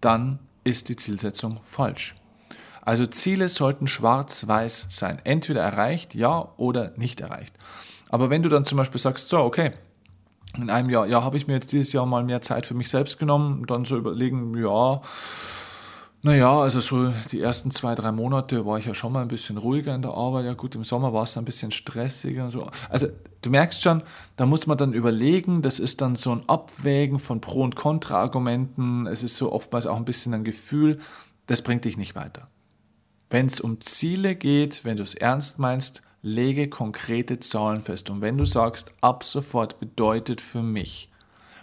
dann 0.00 0.38
ist 0.64 0.88
die 0.88 0.96
Zielsetzung 0.96 1.60
falsch. 1.62 2.14
Also 2.82 3.06
Ziele 3.06 3.48
sollten 3.48 3.86
schwarz-weiß 3.86 4.86
sein, 4.90 5.20
entweder 5.24 5.62
erreicht, 5.62 6.14
ja 6.14 6.52
oder 6.56 6.92
nicht 6.96 7.20
erreicht. 7.20 7.54
Aber 8.08 8.30
wenn 8.30 8.42
du 8.42 8.48
dann 8.48 8.64
zum 8.64 8.78
Beispiel 8.78 9.00
sagst, 9.00 9.28
so, 9.28 9.38
okay, 9.40 9.72
in 10.56 10.70
einem 10.70 10.88
Jahr, 10.88 11.06
ja, 11.06 11.22
habe 11.22 11.36
ich 11.36 11.46
mir 11.46 11.54
jetzt 11.54 11.72
dieses 11.72 11.92
Jahr 11.92 12.06
mal 12.06 12.24
mehr 12.24 12.40
Zeit 12.40 12.66
für 12.66 12.74
mich 12.74 12.88
selbst 12.88 13.18
genommen, 13.18 13.66
dann 13.66 13.84
so 13.84 13.96
überlegen, 13.96 14.56
ja, 14.56 15.02
naja, 16.22 16.60
also 16.60 16.80
so 16.80 17.12
die 17.30 17.40
ersten 17.40 17.70
zwei, 17.70 17.94
drei 17.94 18.10
Monate 18.10 18.66
war 18.66 18.78
ich 18.78 18.86
ja 18.86 18.94
schon 18.94 19.12
mal 19.12 19.22
ein 19.22 19.28
bisschen 19.28 19.56
ruhiger 19.56 19.94
in 19.94 20.02
der 20.02 20.12
Arbeit. 20.12 20.46
Ja 20.46 20.54
gut, 20.54 20.74
im 20.74 20.82
Sommer 20.82 21.12
war 21.12 21.22
es 21.24 21.36
ein 21.38 21.44
bisschen 21.44 21.70
stressiger 21.70 22.44
und 22.44 22.50
so. 22.50 22.68
Also 22.88 23.08
du 23.42 23.50
merkst 23.50 23.82
schon, 23.82 24.02
da 24.36 24.46
muss 24.46 24.66
man 24.66 24.78
dann 24.78 24.92
überlegen, 24.92 25.62
das 25.62 25.78
ist 25.78 26.00
dann 26.00 26.16
so 26.16 26.32
ein 26.32 26.48
Abwägen 26.48 27.18
von 27.18 27.40
Pro- 27.40 27.62
und 27.62 27.76
Kontra-Argumenten. 27.76 29.06
Es 29.06 29.22
ist 29.22 29.36
so 29.36 29.52
oftmals 29.52 29.86
auch 29.86 29.96
ein 29.96 30.04
bisschen 30.04 30.34
ein 30.34 30.44
Gefühl, 30.44 30.98
das 31.46 31.62
bringt 31.62 31.84
dich 31.84 31.96
nicht 31.96 32.14
weiter. 32.14 32.46
Wenn 33.30 33.46
es 33.46 33.60
um 33.60 33.80
Ziele 33.80 34.34
geht, 34.34 34.84
wenn 34.84 34.96
du 34.96 35.02
es 35.02 35.14
ernst 35.14 35.58
meinst, 35.58 36.02
lege 36.22 36.68
konkrete 36.68 37.40
Zahlen 37.40 37.82
fest. 37.82 38.10
Und 38.10 38.20
wenn 38.20 38.38
du 38.38 38.44
sagst, 38.44 38.92
ab 39.00 39.24
sofort 39.24 39.80
bedeutet 39.80 40.40
für 40.40 40.62
mich, 40.62 41.10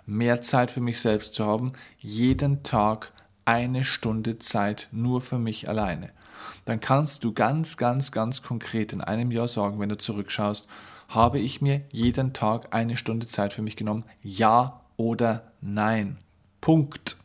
mehr 0.06 0.42
Zeit 0.42 0.72
für 0.72 0.82
mich 0.82 1.00
selbst 1.00 1.34
zu 1.34 1.46
haben, 1.46 1.74
jeden 1.98 2.64
Tag 2.64 3.12
eine 3.46 3.84
Stunde 3.84 4.40
Zeit 4.40 4.88
nur 4.92 5.22
für 5.22 5.38
mich 5.38 5.70
alleine. 5.70 6.12
Dann 6.66 6.80
kannst 6.80 7.24
du 7.24 7.34
ganz, 7.34 7.78
ganz, 7.78 8.12
ganz 8.12 8.42
konkret 8.42 8.94
in 8.94 9.02
einem 9.02 9.32
Jahr 9.32 9.48
sagen, 9.48 9.80
wenn 9.80 9.90
du 9.90 9.98
zurückschaust, 9.98 10.68
habe 11.08 11.40
ich 11.40 11.62
mir 11.62 11.82
jeden 11.92 12.34
Tag 12.34 12.74
eine 12.74 12.98
Stunde 12.98 13.28
Zeit 13.28 13.54
für 13.54 13.62
mich 13.62 13.76
genommen? 13.76 14.06
Ja 14.22 14.82
oder 14.98 15.52
nein? 15.62 16.18
Punkt. 16.62 17.18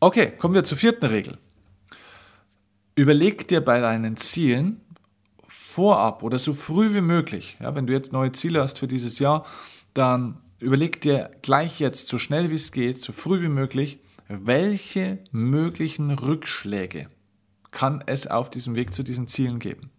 Okay, 0.00 0.32
kommen 0.36 0.54
wir 0.54 0.64
zur 0.64 0.78
vierten 0.78 1.06
Regel. 1.06 1.38
Überleg 2.94 3.48
dir 3.48 3.62
bei 3.62 3.80
deinen 3.80 4.16
Zielen 4.16 4.80
vorab 5.46 6.22
oder 6.22 6.38
so 6.38 6.54
früh 6.54 6.94
wie 6.94 7.00
möglich, 7.00 7.56
ja, 7.60 7.74
wenn 7.74 7.86
du 7.86 7.92
jetzt 7.92 8.12
neue 8.12 8.32
Ziele 8.32 8.62
hast 8.62 8.78
für 8.78 8.88
dieses 8.88 9.18
Jahr, 9.18 9.44
dann 9.94 10.38
überleg 10.58 11.00
dir 11.00 11.30
gleich 11.42 11.80
jetzt, 11.80 12.08
so 12.08 12.18
schnell 12.18 12.50
wie 12.50 12.54
es 12.54 12.72
geht, 12.72 13.00
so 13.00 13.12
früh 13.12 13.42
wie 13.42 13.48
möglich, 13.48 13.98
welche 14.28 15.18
möglichen 15.30 16.10
Rückschläge 16.10 17.06
kann 17.70 18.02
es 18.06 18.26
auf 18.26 18.48
diesem 18.48 18.74
Weg 18.74 18.94
zu 18.94 19.02
diesen 19.02 19.28
Zielen 19.28 19.58
geben? 19.58 19.90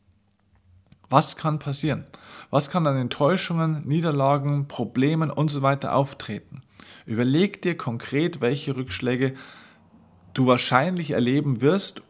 Was 1.10 1.38
kann 1.38 1.60
passieren? 1.60 2.06
Was 2.50 2.70
kann 2.70 2.86
an 2.86 2.98
Enttäuschungen, 2.98 3.88
Niederlagen, 3.88 4.68
Problemen 4.68 5.32
und 5.32 5.50
so 5.50 5.62
weiter 5.62 5.96
auftreten? 5.96 6.62
Überleg 7.06 7.62
dir 7.62 7.78
konkret, 7.78 8.42
welche 8.42 8.76
Rückschläge 8.76 9.34
du 10.34 10.48
wahrscheinlich 10.48 11.12
erleben 11.12 11.62
wirst, 11.62 12.02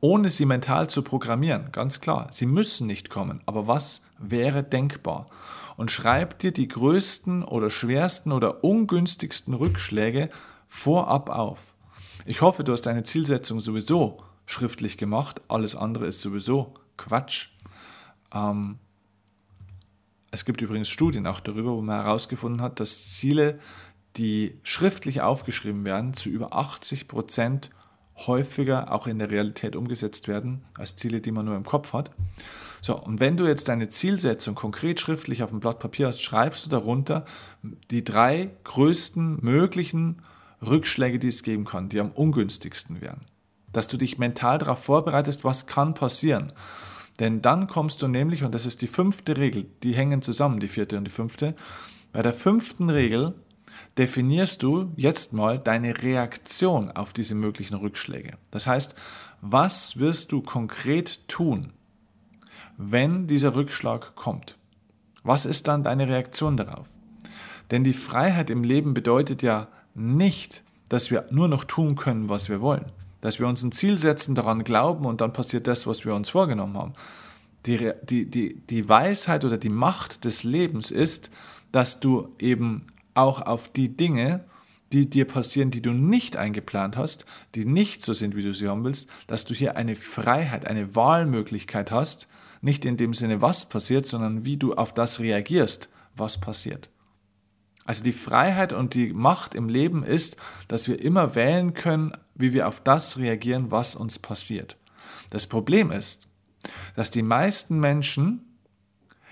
ohne 0.00 0.30
sie 0.30 0.46
mental 0.46 0.90
zu 0.90 1.02
programmieren. 1.02 1.70
Ganz 1.70 2.00
klar, 2.00 2.26
sie 2.32 2.46
müssen 2.46 2.88
nicht 2.88 3.08
kommen, 3.08 3.40
aber 3.46 3.68
was 3.68 4.02
wäre 4.18 4.64
denkbar? 4.64 5.28
Und 5.76 5.92
schreib 5.92 6.40
dir 6.40 6.52
die 6.52 6.68
größten 6.68 7.44
oder 7.44 7.70
schwersten 7.70 8.32
oder 8.32 8.64
ungünstigsten 8.64 9.54
Rückschläge 9.54 10.28
vorab 10.66 11.30
auf. 11.30 11.74
Ich 12.26 12.42
hoffe, 12.42 12.64
du 12.64 12.72
hast 12.72 12.82
deine 12.82 13.04
Zielsetzung 13.04 13.60
sowieso 13.60 14.18
schriftlich 14.44 14.98
gemacht. 14.98 15.40
Alles 15.48 15.76
andere 15.76 16.06
ist 16.06 16.20
sowieso 16.20 16.74
Quatsch. 16.96 17.51
Ähm, 18.32 18.78
es 20.30 20.44
gibt 20.44 20.62
übrigens 20.62 20.88
Studien 20.88 21.26
auch 21.26 21.40
darüber, 21.40 21.72
wo 21.72 21.82
man 21.82 22.02
herausgefunden 22.02 22.62
hat, 22.62 22.80
dass 22.80 23.10
Ziele, 23.10 23.58
die 24.16 24.58
schriftlich 24.62 25.20
aufgeschrieben 25.20 25.84
werden, 25.84 26.14
zu 26.14 26.28
über 26.28 26.54
80 26.54 27.08
Prozent 27.08 27.70
häufiger 28.26 28.92
auch 28.92 29.06
in 29.06 29.18
der 29.18 29.30
Realität 29.30 29.76
umgesetzt 29.76 30.28
werden, 30.28 30.64
als 30.76 30.96
Ziele, 30.96 31.20
die 31.20 31.32
man 31.32 31.46
nur 31.46 31.56
im 31.56 31.64
Kopf 31.64 31.92
hat. 31.92 32.10
So, 32.80 32.98
und 32.98 33.20
wenn 33.20 33.36
du 33.36 33.46
jetzt 33.46 33.68
deine 33.68 33.88
Zielsetzung 33.88 34.54
konkret 34.54 35.00
schriftlich 35.00 35.42
auf 35.42 35.50
dem 35.50 35.60
Blatt 35.60 35.78
Papier 35.78 36.08
hast, 36.08 36.20
schreibst 36.22 36.66
du 36.66 36.70
darunter 36.70 37.24
die 37.90 38.04
drei 38.04 38.50
größten 38.64 39.38
möglichen 39.42 40.22
Rückschläge, 40.64 41.18
die 41.18 41.28
es 41.28 41.42
geben 41.42 41.64
kann, 41.64 41.88
die 41.88 42.00
am 42.00 42.10
ungünstigsten 42.10 43.00
wären. 43.00 43.24
Dass 43.72 43.88
du 43.88 43.96
dich 43.96 44.18
mental 44.18 44.58
darauf 44.58 44.82
vorbereitest, 44.84 45.44
was 45.44 45.66
kann 45.66 45.94
passieren. 45.94 46.52
Denn 47.20 47.42
dann 47.42 47.66
kommst 47.66 48.02
du 48.02 48.08
nämlich, 48.08 48.42
und 48.42 48.54
das 48.54 48.66
ist 48.66 48.82
die 48.82 48.86
fünfte 48.86 49.36
Regel, 49.36 49.66
die 49.82 49.94
hängen 49.94 50.22
zusammen, 50.22 50.60
die 50.60 50.68
vierte 50.68 50.96
und 50.96 51.04
die 51.04 51.10
fünfte, 51.10 51.54
bei 52.12 52.22
der 52.22 52.34
fünften 52.34 52.90
Regel 52.90 53.34
definierst 53.98 54.62
du 54.62 54.92
jetzt 54.96 55.32
mal 55.32 55.58
deine 55.58 56.02
Reaktion 56.02 56.90
auf 56.90 57.12
diese 57.12 57.34
möglichen 57.34 57.74
Rückschläge. 57.74 58.38
Das 58.50 58.66
heißt, 58.66 58.94
was 59.40 59.98
wirst 59.98 60.32
du 60.32 60.40
konkret 60.40 61.28
tun, 61.28 61.72
wenn 62.76 63.26
dieser 63.26 63.54
Rückschlag 63.54 64.14
kommt? 64.14 64.56
Was 65.22 65.46
ist 65.46 65.68
dann 65.68 65.84
deine 65.84 66.08
Reaktion 66.08 66.56
darauf? 66.56 66.88
Denn 67.70 67.84
die 67.84 67.92
Freiheit 67.92 68.50
im 68.50 68.64
Leben 68.64 68.94
bedeutet 68.94 69.42
ja 69.42 69.68
nicht, 69.94 70.62
dass 70.88 71.10
wir 71.10 71.26
nur 71.30 71.48
noch 71.48 71.64
tun 71.64 71.96
können, 71.96 72.28
was 72.28 72.48
wir 72.48 72.60
wollen. 72.60 72.90
Dass 73.22 73.38
wir 73.38 73.48
uns 73.48 73.62
ein 73.62 73.72
Ziel 73.72 73.96
setzen, 73.96 74.34
daran 74.34 74.64
glauben 74.64 75.06
und 75.06 75.22
dann 75.22 75.32
passiert 75.32 75.66
das, 75.66 75.86
was 75.86 76.04
wir 76.04 76.14
uns 76.14 76.28
vorgenommen 76.28 76.76
haben. 76.76 76.92
Die, 77.64 77.92
die, 78.02 78.30
die, 78.30 78.60
die 78.66 78.88
Weisheit 78.88 79.44
oder 79.44 79.56
die 79.56 79.70
Macht 79.70 80.26
des 80.26 80.44
Lebens 80.44 80.90
ist, 80.90 81.30
dass 81.70 82.00
du 82.00 82.28
eben 82.38 82.88
auch 83.14 83.40
auf 83.40 83.68
die 83.68 83.96
Dinge, 83.96 84.44
die 84.92 85.08
dir 85.08 85.26
passieren, 85.26 85.70
die 85.70 85.80
du 85.80 85.92
nicht 85.92 86.36
eingeplant 86.36 86.96
hast, 86.96 87.24
die 87.54 87.64
nicht 87.64 88.02
so 88.02 88.12
sind, 88.12 88.36
wie 88.36 88.42
du 88.42 88.52
sie 88.52 88.68
haben 88.68 88.84
willst, 88.84 89.08
dass 89.26 89.44
du 89.44 89.54
hier 89.54 89.76
eine 89.76 89.96
Freiheit, 89.96 90.66
eine 90.66 90.94
Wahlmöglichkeit 90.94 91.90
hast, 91.90 92.28
nicht 92.60 92.84
in 92.84 92.96
dem 92.96 93.14
Sinne, 93.14 93.40
was 93.40 93.68
passiert, 93.68 94.06
sondern 94.06 94.44
wie 94.44 94.56
du 94.56 94.74
auf 94.74 94.92
das 94.92 95.20
reagierst, 95.20 95.88
was 96.14 96.38
passiert. 96.38 96.90
Also 97.84 98.04
die 98.04 98.12
Freiheit 98.12 98.72
und 98.72 98.94
die 98.94 99.12
Macht 99.12 99.54
im 99.54 99.68
Leben 99.68 100.04
ist, 100.04 100.36
dass 100.68 100.86
wir 100.86 101.00
immer 101.00 101.34
wählen 101.34 101.74
können, 101.74 102.12
wie 102.34 102.52
wir 102.52 102.68
auf 102.68 102.80
das 102.80 103.18
reagieren, 103.18 103.70
was 103.70 103.94
uns 103.94 104.18
passiert. 104.18 104.76
Das 105.30 105.46
Problem 105.46 105.90
ist, 105.90 106.28
dass 106.94 107.10
die 107.10 107.22
meisten 107.22 107.80
Menschen 107.80 108.58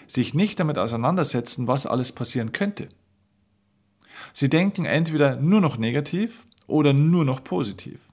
sich 0.07 0.35
nicht 0.35 0.59
damit 0.59 0.79
auseinandersetzen, 0.79 1.67
was 1.67 1.87
alles 1.87 2.13
passieren 2.13 2.53
könnte. 2.53 2.89
Sie 4.33 4.49
denken 4.49 4.85
entweder 4.85 5.37
nur 5.37 5.61
noch 5.61 5.79
negativ 5.79 6.47
oder 6.67 6.93
nur 6.93 7.25
noch 7.25 7.43
positiv. 7.45 8.09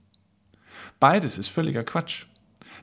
Beides 1.00 1.38
ist 1.38 1.50
völliger 1.50 1.84
Quatsch, 1.84 2.26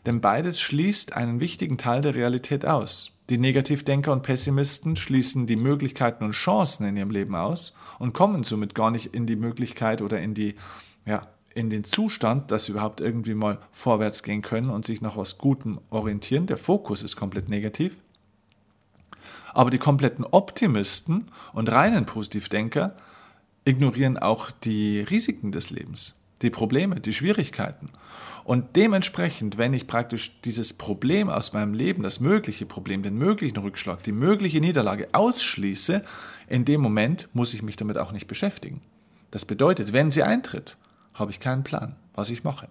denn 0.06 0.20
beides 0.20 0.61
schließt 0.61 1.14
einen 1.14 1.40
wichtigen 1.40 1.78
Teil 1.78 2.02
der 2.02 2.14
Realität 2.14 2.66
aus. 2.66 3.12
Die 3.30 3.38
Negativdenker 3.38 4.12
und 4.12 4.23
Pessimisten 4.23 4.96
schließen 4.96 5.46
die 5.46 5.56
Möglichkeiten 5.56 6.25
und 6.25 6.32
Chancen 6.32 6.87
in 6.87 6.96
ihrem 6.96 7.11
Leben 7.11 7.34
aus 7.34 7.73
und 7.99 8.12
kommen 8.12 8.44
somit 8.44 8.75
gar 8.75 8.90
nicht 8.90 9.14
in 9.14 9.26
die 9.26 9.37
Möglichkeit 9.37 10.02
oder 10.02 10.20
in 10.20 10.34
die, 10.34 10.56
ja, 11.06 11.26
in 11.54 11.70
den 11.70 11.84
Zustand, 11.84 12.50
dass 12.50 12.64
sie 12.64 12.73
überhaupt 12.73 13.00
irgendwie 13.00 13.34
mal 13.34 13.58
vorwärts 13.70 14.23
gehen 14.23 14.42
können 14.42 14.70
und 14.70 14.84
sich 14.84 15.00
nach 15.00 15.16
was 15.16 15.38
Gutem 15.38 15.80
orientieren. 15.90 16.46
Der 16.46 16.56
Fokus 16.56 17.02
ist 17.02 17.16
komplett 17.16 17.49
negativ. 17.49 17.96
Aber 19.52 19.70
die 19.70 19.78
kompletten 19.78 20.25
Optimisten 20.25 21.26
und 21.52 21.70
reinen 21.70 22.06
Positivdenker 22.06 22.96
ignorieren 23.64 24.18
auch 24.18 24.50
die 24.50 25.00
Risiken 25.00 25.52
des 25.52 25.70
Lebens. 25.70 26.14
die 26.42 26.50
Probleme, 26.50 27.00
die 27.00 27.12
Schwierigkeiten. 27.12 27.90
Und 28.44 28.76
dementsprechend, 28.76 29.56
wenn 29.56 29.73
ich 29.73 29.87
praktisch 29.87 30.40
dieses 30.42 30.75
Problem 30.75 31.30
aus 31.30 31.52
meinem 31.52 31.73
Leben, 31.73 32.02
das 32.02 32.20
mögliche 32.20 32.66
Problem, 32.66 33.02
den 33.02 33.16
möglichen 33.16 33.56
Rückschlag, 33.56 34.02
die 34.02 34.12
mögliche 34.12 34.61
Niederlage 34.61 35.08
ausschließe, 35.12 36.02
in 36.46 36.64
dem 36.64 36.80
Moment 36.82 37.28
muss 37.32 37.54
ich 37.54 37.62
mich 37.62 37.76
damit 37.76 37.96
auch 37.96 38.12
nicht 38.12 38.26
beschäftigen. 38.26 38.82
Das 39.30 39.44
bedeutet, 39.44 39.92
wenn 39.92 40.11
sie 40.11 40.23
eintritt, 40.23 40.76
habe 41.14 41.30
ich 41.30 41.40
keinen 41.40 41.64
Plan, 41.64 41.97
was 42.14 42.30
ich 42.30 42.44
mache. 42.44 42.68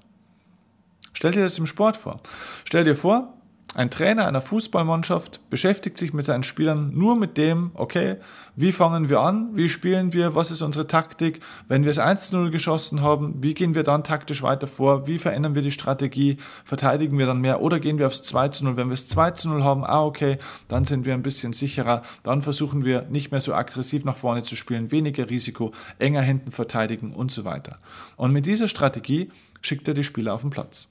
Stell 1.14 1.32
dir 1.32 1.44
das 1.44 1.58
im 1.58 1.68
Sport 1.68 1.98
vor. 1.98 2.22
Stell 2.66 2.84
dir 2.84 2.96
vor, 2.96 3.34
ein 3.76 3.90
Trainer 3.90 4.28
einer 4.28 4.42
Fußballmannschaft 4.42 5.50
beschäftigt 5.50 5.98
sich 5.98 6.14
mit 6.14 6.26
seinen 6.26 6.44
Spielern 6.44 6.92
nur 6.94 7.16
mit 7.16 7.38
dem, 7.38 7.72
okay, 7.74 8.18
wie 8.56 8.72
fangen 8.72 9.10
wir 9.10 9.22
an, 9.22 9.50
wie 9.56 9.68
spielen 9.68 10.14
wir, 10.14 10.36
was 10.36 10.52
ist 10.52 10.62
unsere 10.62 10.86
Taktik, 10.86 11.40
wenn 11.68 11.84
wir 11.84 11.90
es 11.90 12.00
1-0 12.00 12.52
geschossen 12.52 13.02
haben, 13.02 13.42
wie 13.42 13.56
gehen 13.56 13.74
wir 13.74 13.82
dann 13.82 14.04
taktisch 14.04 14.44
weiter 14.44 14.68
vor, 14.68 15.08
wie 15.08 15.18
verändern 15.18 15.56
wir 15.56 15.64
die 15.64 15.72
Strategie, 15.72 16.38
verteidigen 16.64 17.18
wir 17.18 17.26
dann 17.26 17.42
mehr 17.42 17.62
oder 17.62 17.80
gehen 17.80 17.98
wir 17.98 18.06
aufs 18.06 18.22
2-0, 18.22 18.76
wenn 18.76 18.90
wir 18.90 18.94
es 18.94 19.10
2-0 19.10 19.64
haben, 19.64 19.84
ah 19.84 20.04
okay, 20.04 20.38
dann 20.68 20.86
sind 20.86 21.06
wir 21.06 21.16
ein 21.16 21.24
bisschen 21.24 21.54
sicherer, 21.54 22.04
dann 22.22 22.44
versuchen 22.44 22.86
wir 22.86 23.08
nicht 23.10 23.32
mehr 23.32 23.42
so 23.42 23.56
aggressiv 23.56 24.06
nach 24.06 24.18
vorne 24.18 24.44
zu 24.44 24.56
spielen, 24.56 24.92
weniger 24.92 25.32
Risiko, 25.32 25.72
enger 25.98 26.22
hinten 26.22 26.52
verteidigen 26.52 27.12
und 27.12 27.32
so 27.32 27.44
weiter. 27.44 27.78
Und 28.18 28.34
mit 28.34 28.46
dieser 28.46 28.68
Strategie 28.68 29.32
schickt 29.62 29.88
er 29.88 29.96
die 29.96 30.04
Spieler 30.04 30.36
auf 30.36 30.42
den 30.42 30.52
Platz. 30.52 30.90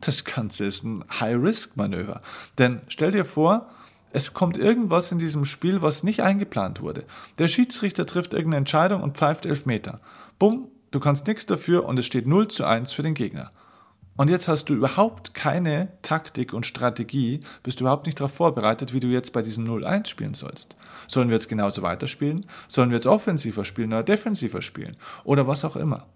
Das 0.00 0.24
Ganze 0.24 0.64
ist 0.64 0.84
ein 0.84 1.04
High-Risk-Manöver. 1.20 2.20
Denn 2.58 2.80
stell 2.88 3.12
dir 3.12 3.24
vor, 3.24 3.70
es 4.12 4.34
kommt 4.34 4.56
irgendwas 4.56 5.12
in 5.12 5.18
diesem 5.18 5.44
Spiel, 5.44 5.82
was 5.82 6.02
nicht 6.02 6.22
eingeplant 6.22 6.80
wurde. 6.80 7.04
Der 7.38 7.48
Schiedsrichter 7.48 8.06
trifft 8.06 8.32
irgendeine 8.32 8.58
Entscheidung 8.58 9.02
und 9.02 9.16
pfeift 9.16 9.46
Elfmeter. 9.46 10.00
Bumm, 10.38 10.68
du 10.90 11.00
kannst 11.00 11.26
nichts 11.26 11.46
dafür 11.46 11.84
und 11.84 11.98
es 11.98 12.06
steht 12.06 12.26
0 12.26 12.48
zu 12.48 12.64
1 12.64 12.92
für 12.92 13.02
den 13.02 13.14
Gegner. 13.14 13.50
Und 14.16 14.30
jetzt 14.30 14.48
hast 14.48 14.70
du 14.70 14.74
überhaupt 14.74 15.34
keine 15.34 15.88
Taktik 16.00 16.54
und 16.54 16.64
Strategie, 16.64 17.40
bist 17.62 17.80
du 17.80 17.84
überhaupt 17.84 18.06
nicht 18.06 18.18
darauf 18.18 18.32
vorbereitet, 18.32 18.94
wie 18.94 19.00
du 19.00 19.08
jetzt 19.08 19.34
bei 19.34 19.42
diesem 19.42 19.66
0-1 19.66 20.06
spielen 20.06 20.32
sollst. 20.32 20.76
Sollen 21.06 21.28
wir 21.28 21.34
jetzt 21.34 21.50
genauso 21.50 21.82
weiterspielen? 21.82 22.46
Sollen 22.66 22.88
wir 22.88 22.96
jetzt 22.96 23.06
offensiver 23.06 23.66
spielen 23.66 23.92
oder 23.92 24.02
defensiver 24.02 24.62
spielen? 24.62 24.96
Oder 25.24 25.46
was 25.46 25.66
auch 25.66 25.76
immer. 25.76 26.06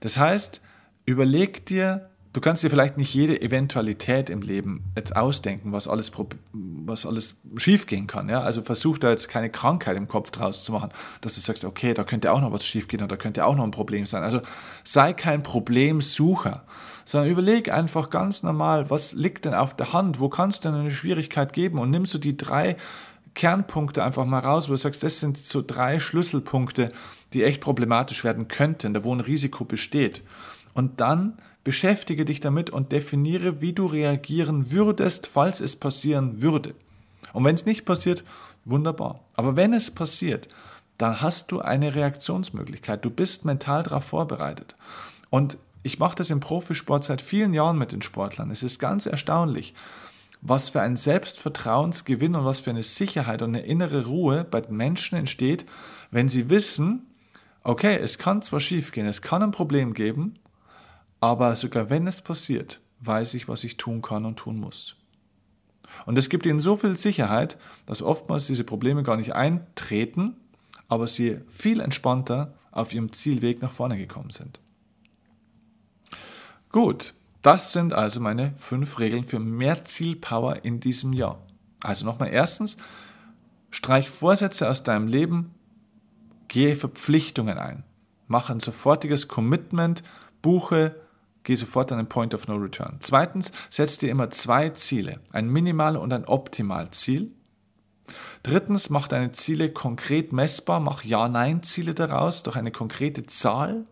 Das 0.00 0.16
heißt, 0.16 0.62
überleg 1.04 1.66
dir, 1.66 2.08
Du 2.34 2.42
kannst 2.42 2.62
dir 2.62 2.68
vielleicht 2.68 2.98
nicht 2.98 3.14
jede 3.14 3.40
Eventualität 3.40 4.28
im 4.28 4.42
Leben 4.42 4.84
jetzt 4.94 5.16
ausdenken, 5.16 5.72
was 5.72 5.88
alles, 5.88 6.12
was 6.52 7.06
alles 7.06 7.36
schiefgehen 7.56 8.06
kann. 8.06 8.28
Ja? 8.28 8.42
Also 8.42 8.60
versuch 8.60 8.98
da 8.98 9.10
jetzt 9.10 9.28
keine 9.28 9.48
Krankheit 9.48 9.96
im 9.96 10.08
Kopf 10.08 10.30
draus 10.30 10.62
zu 10.62 10.72
machen, 10.72 10.90
dass 11.22 11.36
du 11.36 11.40
sagst, 11.40 11.64
okay, 11.64 11.94
da 11.94 12.04
könnte 12.04 12.30
auch 12.32 12.40
noch 12.40 12.52
was 12.52 12.66
schiefgehen 12.66 13.02
oder 13.02 13.16
da 13.16 13.22
könnte 13.22 13.46
auch 13.46 13.56
noch 13.56 13.64
ein 13.64 13.70
Problem 13.70 14.04
sein. 14.04 14.22
Also 14.22 14.42
sei 14.84 15.14
kein 15.14 15.42
Problemsucher, 15.42 16.64
sondern 17.06 17.30
überleg 17.30 17.72
einfach 17.72 18.10
ganz 18.10 18.42
normal, 18.42 18.90
was 18.90 19.14
liegt 19.14 19.46
denn 19.46 19.54
auf 19.54 19.74
der 19.74 19.94
Hand, 19.94 20.20
wo 20.20 20.28
kannst 20.28 20.64
du 20.64 20.68
denn 20.68 20.80
eine 20.80 20.90
Schwierigkeit 20.90 21.54
geben 21.54 21.78
und 21.78 21.88
nimmst 21.90 22.12
du 22.12 22.18
die 22.18 22.36
drei 22.36 22.76
Kernpunkte 23.32 24.04
einfach 24.04 24.26
mal 24.26 24.40
raus, 24.40 24.68
wo 24.68 24.72
du 24.72 24.78
sagst, 24.78 25.02
das 25.02 25.20
sind 25.20 25.38
so 25.38 25.62
drei 25.66 25.98
Schlüsselpunkte, 25.98 26.90
die 27.32 27.44
echt 27.44 27.62
problematisch 27.62 28.24
werden 28.24 28.48
könnten, 28.48 28.92
da 28.92 29.04
wo 29.04 29.14
ein 29.14 29.20
Risiko 29.20 29.64
besteht. 29.64 30.22
Und 30.74 31.00
dann 31.00 31.38
Beschäftige 31.68 32.24
dich 32.24 32.40
damit 32.40 32.70
und 32.70 32.92
definiere, 32.92 33.60
wie 33.60 33.74
du 33.74 33.84
reagieren 33.84 34.72
würdest, 34.72 35.26
falls 35.26 35.60
es 35.60 35.76
passieren 35.76 36.40
würde. 36.40 36.74
Und 37.34 37.44
wenn 37.44 37.56
es 37.56 37.66
nicht 37.66 37.84
passiert, 37.84 38.24
wunderbar. 38.64 39.20
Aber 39.34 39.54
wenn 39.54 39.74
es 39.74 39.90
passiert, 39.90 40.48
dann 40.96 41.20
hast 41.20 41.52
du 41.52 41.60
eine 41.60 41.94
Reaktionsmöglichkeit. 41.94 43.04
Du 43.04 43.10
bist 43.10 43.44
mental 43.44 43.82
darauf 43.82 44.04
vorbereitet. 44.04 44.76
Und 45.28 45.58
ich 45.82 45.98
mache 45.98 46.16
das 46.16 46.30
im 46.30 46.40
Profisport 46.40 47.04
seit 47.04 47.20
vielen 47.20 47.52
Jahren 47.52 47.76
mit 47.76 47.92
den 47.92 48.00
Sportlern. 48.00 48.50
Es 48.50 48.62
ist 48.62 48.78
ganz 48.78 49.04
erstaunlich, 49.04 49.74
was 50.40 50.70
für 50.70 50.80
ein 50.80 50.96
Selbstvertrauensgewinn 50.96 52.34
und 52.34 52.46
was 52.46 52.60
für 52.60 52.70
eine 52.70 52.82
Sicherheit 52.82 53.42
und 53.42 53.54
eine 53.54 53.66
innere 53.66 54.06
Ruhe 54.06 54.46
bei 54.50 54.62
den 54.62 54.78
Menschen 54.78 55.18
entsteht, 55.18 55.66
wenn 56.10 56.30
sie 56.30 56.48
wissen, 56.48 57.04
okay, 57.62 57.98
es 58.02 58.16
kann 58.16 58.40
zwar 58.40 58.60
schief 58.60 58.90
gehen, 58.90 59.06
es 59.06 59.20
kann 59.20 59.42
ein 59.42 59.50
Problem 59.50 59.92
geben, 59.92 60.38
aber 61.20 61.56
sogar 61.56 61.90
wenn 61.90 62.06
es 62.06 62.20
passiert, 62.20 62.80
weiß 63.00 63.34
ich, 63.34 63.48
was 63.48 63.64
ich 63.64 63.76
tun 63.76 64.02
kann 64.02 64.24
und 64.24 64.36
tun 64.36 64.58
muss. 64.58 64.96
Und 66.06 66.18
es 66.18 66.28
gibt 66.28 66.46
ihnen 66.46 66.60
so 66.60 66.76
viel 66.76 66.96
Sicherheit, 66.96 67.58
dass 67.86 68.02
oftmals 68.02 68.46
diese 68.46 68.64
Probleme 68.64 69.02
gar 69.02 69.16
nicht 69.16 69.34
eintreten, 69.34 70.36
aber 70.88 71.06
sie 71.06 71.40
viel 71.48 71.80
entspannter 71.80 72.54
auf 72.70 72.92
ihrem 72.92 73.12
Zielweg 73.12 73.62
nach 73.62 73.72
vorne 73.72 73.96
gekommen 73.96 74.30
sind. 74.30 74.60
Gut, 76.70 77.14
das 77.42 77.72
sind 77.72 77.92
also 77.92 78.20
meine 78.20 78.52
fünf 78.56 78.98
Regeln 78.98 79.24
für 79.24 79.38
mehr 79.38 79.84
Zielpower 79.84 80.64
in 80.64 80.80
diesem 80.80 81.12
Jahr. 81.12 81.40
Also 81.82 82.04
nochmal 82.04 82.30
erstens, 82.30 82.76
streich 83.70 84.10
Vorsätze 84.10 84.68
aus 84.68 84.82
deinem 84.82 85.06
Leben, 85.06 85.54
gehe 86.48 86.76
Verpflichtungen 86.76 87.58
ein, 87.58 87.84
mache 88.26 88.52
ein 88.52 88.60
sofortiges 88.60 89.28
Commitment, 89.28 90.02
buche 90.42 90.96
Geh 91.48 91.56
sofort 91.56 91.90
an 91.92 91.96
den 91.96 92.10
Point 92.10 92.34
of 92.34 92.46
No 92.46 92.56
Return. 92.56 92.98
Zweitens, 93.00 93.52
setz 93.70 93.96
dir 93.96 94.10
immer 94.10 94.28
zwei 94.28 94.68
Ziele, 94.68 95.18
ein 95.32 95.48
Minimal- 95.48 95.96
und 95.96 96.12
ein 96.12 96.26
Optimalziel. 96.26 97.32
Drittens, 98.42 98.90
mach 98.90 99.08
deine 99.08 99.32
Ziele 99.32 99.70
konkret 99.72 100.30
messbar, 100.30 100.78
mach 100.78 101.04
Ja-Nein-Ziele 101.04 101.94
daraus 101.94 102.42
durch 102.42 102.56
eine 102.56 102.70
konkrete 102.70 103.24
Zahl. 103.24 103.86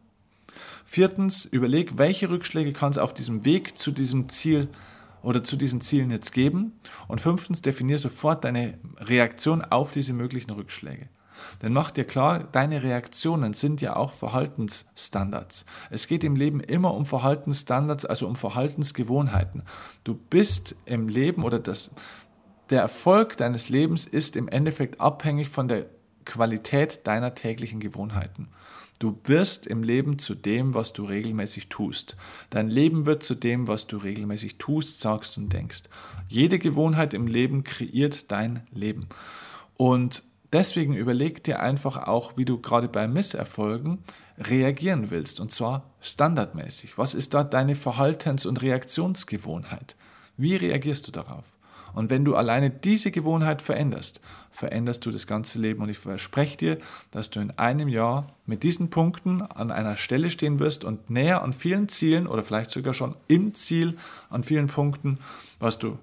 Viertens, 0.85 1.47
überleg, 1.47 1.97
welche 1.97 2.29
Rückschläge 2.29 2.75
kann 2.75 2.90
es 2.90 2.99
auf 2.99 3.14
diesem 3.14 3.47
Weg 3.47 3.79
zu 3.79 3.90
diesem 3.90 4.29
Ziel 4.29 4.69
oder 5.23 5.42
zu 5.42 5.57
diesen 5.57 5.81
Zielen 5.81 6.11
jetzt 6.11 6.33
geben. 6.33 6.79
Und 7.09 7.23
fünftens, 7.23 7.62
definiere 7.62 7.99
sofort 7.99 8.45
deine 8.45 8.79
Reaktion 8.99 9.64
auf 9.64 9.92
diese 9.92 10.12
möglichen 10.12 10.51
Rückschläge. 10.51 11.09
Denn 11.62 11.72
mach 11.72 11.90
dir 11.90 12.05
klar, 12.05 12.44
deine 12.53 12.83
Reaktionen 12.83 13.55
sind 13.55 13.81
ja 13.81 13.96
auch 13.96 14.12
Verhaltensstandards. 14.12 15.64
Es 15.90 16.07
geht 16.07 16.25
im 16.25 16.37
Leben 16.37 16.61
immer 16.61 16.94
um 16.94 17.07
Verhaltensstandards, 17.07 18.05
also 18.05 18.27
um 18.27 18.37
Verhaltensgewohnheiten. 18.37 19.62
Du 20.05 20.14
bist 20.14 20.75
im 20.85 21.09
Leben 21.09 21.42
oder 21.44 21.59
das, 21.59 21.90
der 22.70 22.81
Erfolg 22.81 23.37
deines 23.37 23.68
Lebens 23.68 24.05
ist 24.05 24.37
im 24.37 24.49
Endeffekt 24.49 25.01
abhängig 25.01 25.49
von 25.49 25.68
der 25.68 25.87
Qualität 26.25 27.07
deiner 27.07 27.35
täglichen 27.35 27.81
Gewohnheiten. 27.81 28.49
Du 28.99 29.18
wirst 29.25 29.66
im 29.66 29.83
Leben 29.83 30.18
zu 30.18 30.35
dem, 30.35 30.75
was 30.75 30.92
du 30.92 31.05
regelmäßig 31.05 31.68
tust. 31.68 32.16
Dein 32.49 32.68
Leben 32.68 33.05
wird 33.05 33.22
zu 33.22 33.35
dem, 33.35 33.68
was 33.68 33.87
du 33.87 33.99
regelmäßig 33.99 34.57
tust, 34.57 35.01
sagst 35.01 35.37
und 35.37 35.53
denkst. 35.53 35.85
Jede 36.29 36.59
Gewohnheit 36.59 37.12
im 37.12 37.27
Leben 37.27 37.62
kreiert 37.62 38.31
dein 38.33 38.66
Leben. 38.72 39.07
Und 39.77 40.22
Deswegen 40.57 40.95
überleg 40.95 41.45
dir 41.45 41.61
einfach 41.61 42.09
auch, 42.09 42.38
wie 42.38 42.47
du 42.47 42.59
gerade 42.59 42.88
bei 42.88 43.07
Misserfolgen 43.07 43.99
reagieren 44.38 45.11
willst, 45.11 45.38
und 45.38 45.53
zwar 45.53 45.90
standardmäßig. 46.01 46.97
Was 46.97 47.12
ist 47.12 47.35
da 47.35 47.45
deine 47.45 47.75
Verhaltens- 47.75 48.47
und 48.47 48.62
Reaktionsgewohnheit? 48.62 49.97
Wie 50.38 50.57
reagierst 50.57 51.07
du 51.09 51.12
darauf? 51.12 51.59
Und 51.92 52.09
wenn 52.09 52.25
du 52.25 52.37
alleine 52.37 52.71
diese 52.71 53.11
Gewohnheit 53.11 53.61
veränderst, 53.61 54.23
veränderst 54.51 55.05
du 55.05 55.11
das 55.11 55.27
ganze 55.27 55.59
Leben. 55.59 55.83
Und 55.83 55.90
ich 55.90 55.99
verspreche 55.99 56.57
dir, 56.57 56.79
dass 57.11 57.29
du 57.29 57.40
in 57.40 57.51
einem 57.59 57.88
Jahr 57.88 58.33
mit 58.47 58.62
diesen 58.62 58.88
Punkten 58.88 59.42
an 59.42 59.71
einer 59.71 59.99
Stelle 59.99 60.31
stehen 60.31 60.59
wirst 60.59 60.87
und 60.87 61.11
näher 61.11 61.42
an 61.42 61.53
vielen 61.53 61.90
Zielen 61.90 62.27
oder 62.27 62.42
vielleicht 62.42 62.71
sogar 62.71 62.95
schon 62.95 63.14
im 63.29 63.53
Ziel 63.53 63.99
an 64.31 64.42
vielen 64.42 64.69
Punkten, 64.69 65.19
was 65.59 65.79
du 65.79 65.99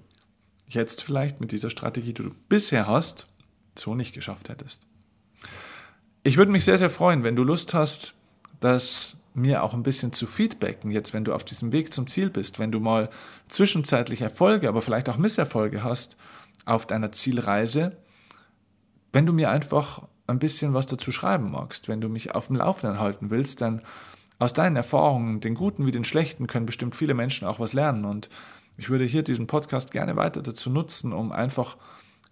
jetzt 0.68 1.02
vielleicht 1.02 1.40
mit 1.40 1.50
dieser 1.50 1.70
Strategie, 1.70 2.12
die 2.12 2.22
du 2.22 2.30
bisher 2.48 2.86
hast, 2.86 3.26
so 3.78 3.94
nicht 3.94 4.14
geschafft 4.14 4.48
hättest. 4.48 4.86
Ich 6.22 6.36
würde 6.36 6.52
mich 6.52 6.64
sehr, 6.64 6.78
sehr 6.78 6.90
freuen, 6.90 7.22
wenn 7.22 7.36
du 7.36 7.44
Lust 7.44 7.74
hast, 7.74 8.14
das 8.60 9.16
mir 9.34 9.62
auch 9.62 9.74
ein 9.74 9.82
bisschen 9.82 10.12
zu 10.12 10.26
feedbacken, 10.26 10.90
jetzt 10.90 11.12
wenn 11.12 11.24
du 11.24 11.34
auf 11.34 11.44
diesem 11.44 11.72
Weg 11.72 11.92
zum 11.92 12.06
Ziel 12.06 12.30
bist, 12.30 12.58
wenn 12.58 12.70
du 12.72 12.80
mal 12.80 13.10
zwischenzeitlich 13.48 14.22
Erfolge, 14.22 14.68
aber 14.68 14.80
vielleicht 14.80 15.08
auch 15.08 15.18
Misserfolge 15.18 15.82
hast 15.82 16.16
auf 16.64 16.86
deiner 16.86 17.12
Zielreise, 17.12 17.96
wenn 19.12 19.26
du 19.26 19.32
mir 19.32 19.50
einfach 19.50 20.02
ein 20.26 20.38
bisschen 20.38 20.72
was 20.72 20.86
dazu 20.86 21.12
schreiben 21.12 21.50
magst, 21.50 21.88
wenn 21.88 22.00
du 22.00 22.08
mich 22.08 22.34
auf 22.34 22.46
dem 22.46 22.56
Laufenden 22.56 23.00
halten 23.00 23.30
willst, 23.30 23.60
dann 23.60 23.82
aus 24.38 24.52
deinen 24.52 24.76
Erfahrungen, 24.76 25.40
den 25.40 25.54
guten 25.54 25.84
wie 25.86 25.92
den 25.92 26.04
schlechten, 26.04 26.46
können 26.46 26.66
bestimmt 26.66 26.96
viele 26.96 27.14
Menschen 27.14 27.46
auch 27.46 27.60
was 27.60 27.72
lernen 27.72 28.04
und 28.04 28.30
ich 28.76 28.88
würde 28.88 29.04
hier 29.04 29.22
diesen 29.22 29.46
Podcast 29.46 29.92
gerne 29.92 30.16
weiter 30.16 30.42
dazu 30.42 30.70
nutzen, 30.70 31.12
um 31.12 31.32
einfach 31.32 31.76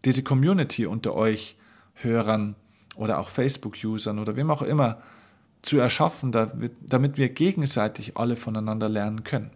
diese 0.05 0.23
Community 0.23 0.87
unter 0.87 1.15
euch 1.15 1.57
Hörern 1.95 2.57
oder 2.97 3.19
auch 3.19 3.29
Facebook-Usern 3.29 4.19
oder 4.19 4.37
wem 4.37 4.51
auch 4.51 4.63
immer 4.63 5.03
zu 5.63 5.79
erschaffen, 5.79 6.33
damit 6.33 7.17
wir 7.17 7.29
gegenseitig 7.29 8.17
alle 8.17 8.37
voneinander 8.37 8.89
lernen 8.89 9.23
können. 9.25 9.51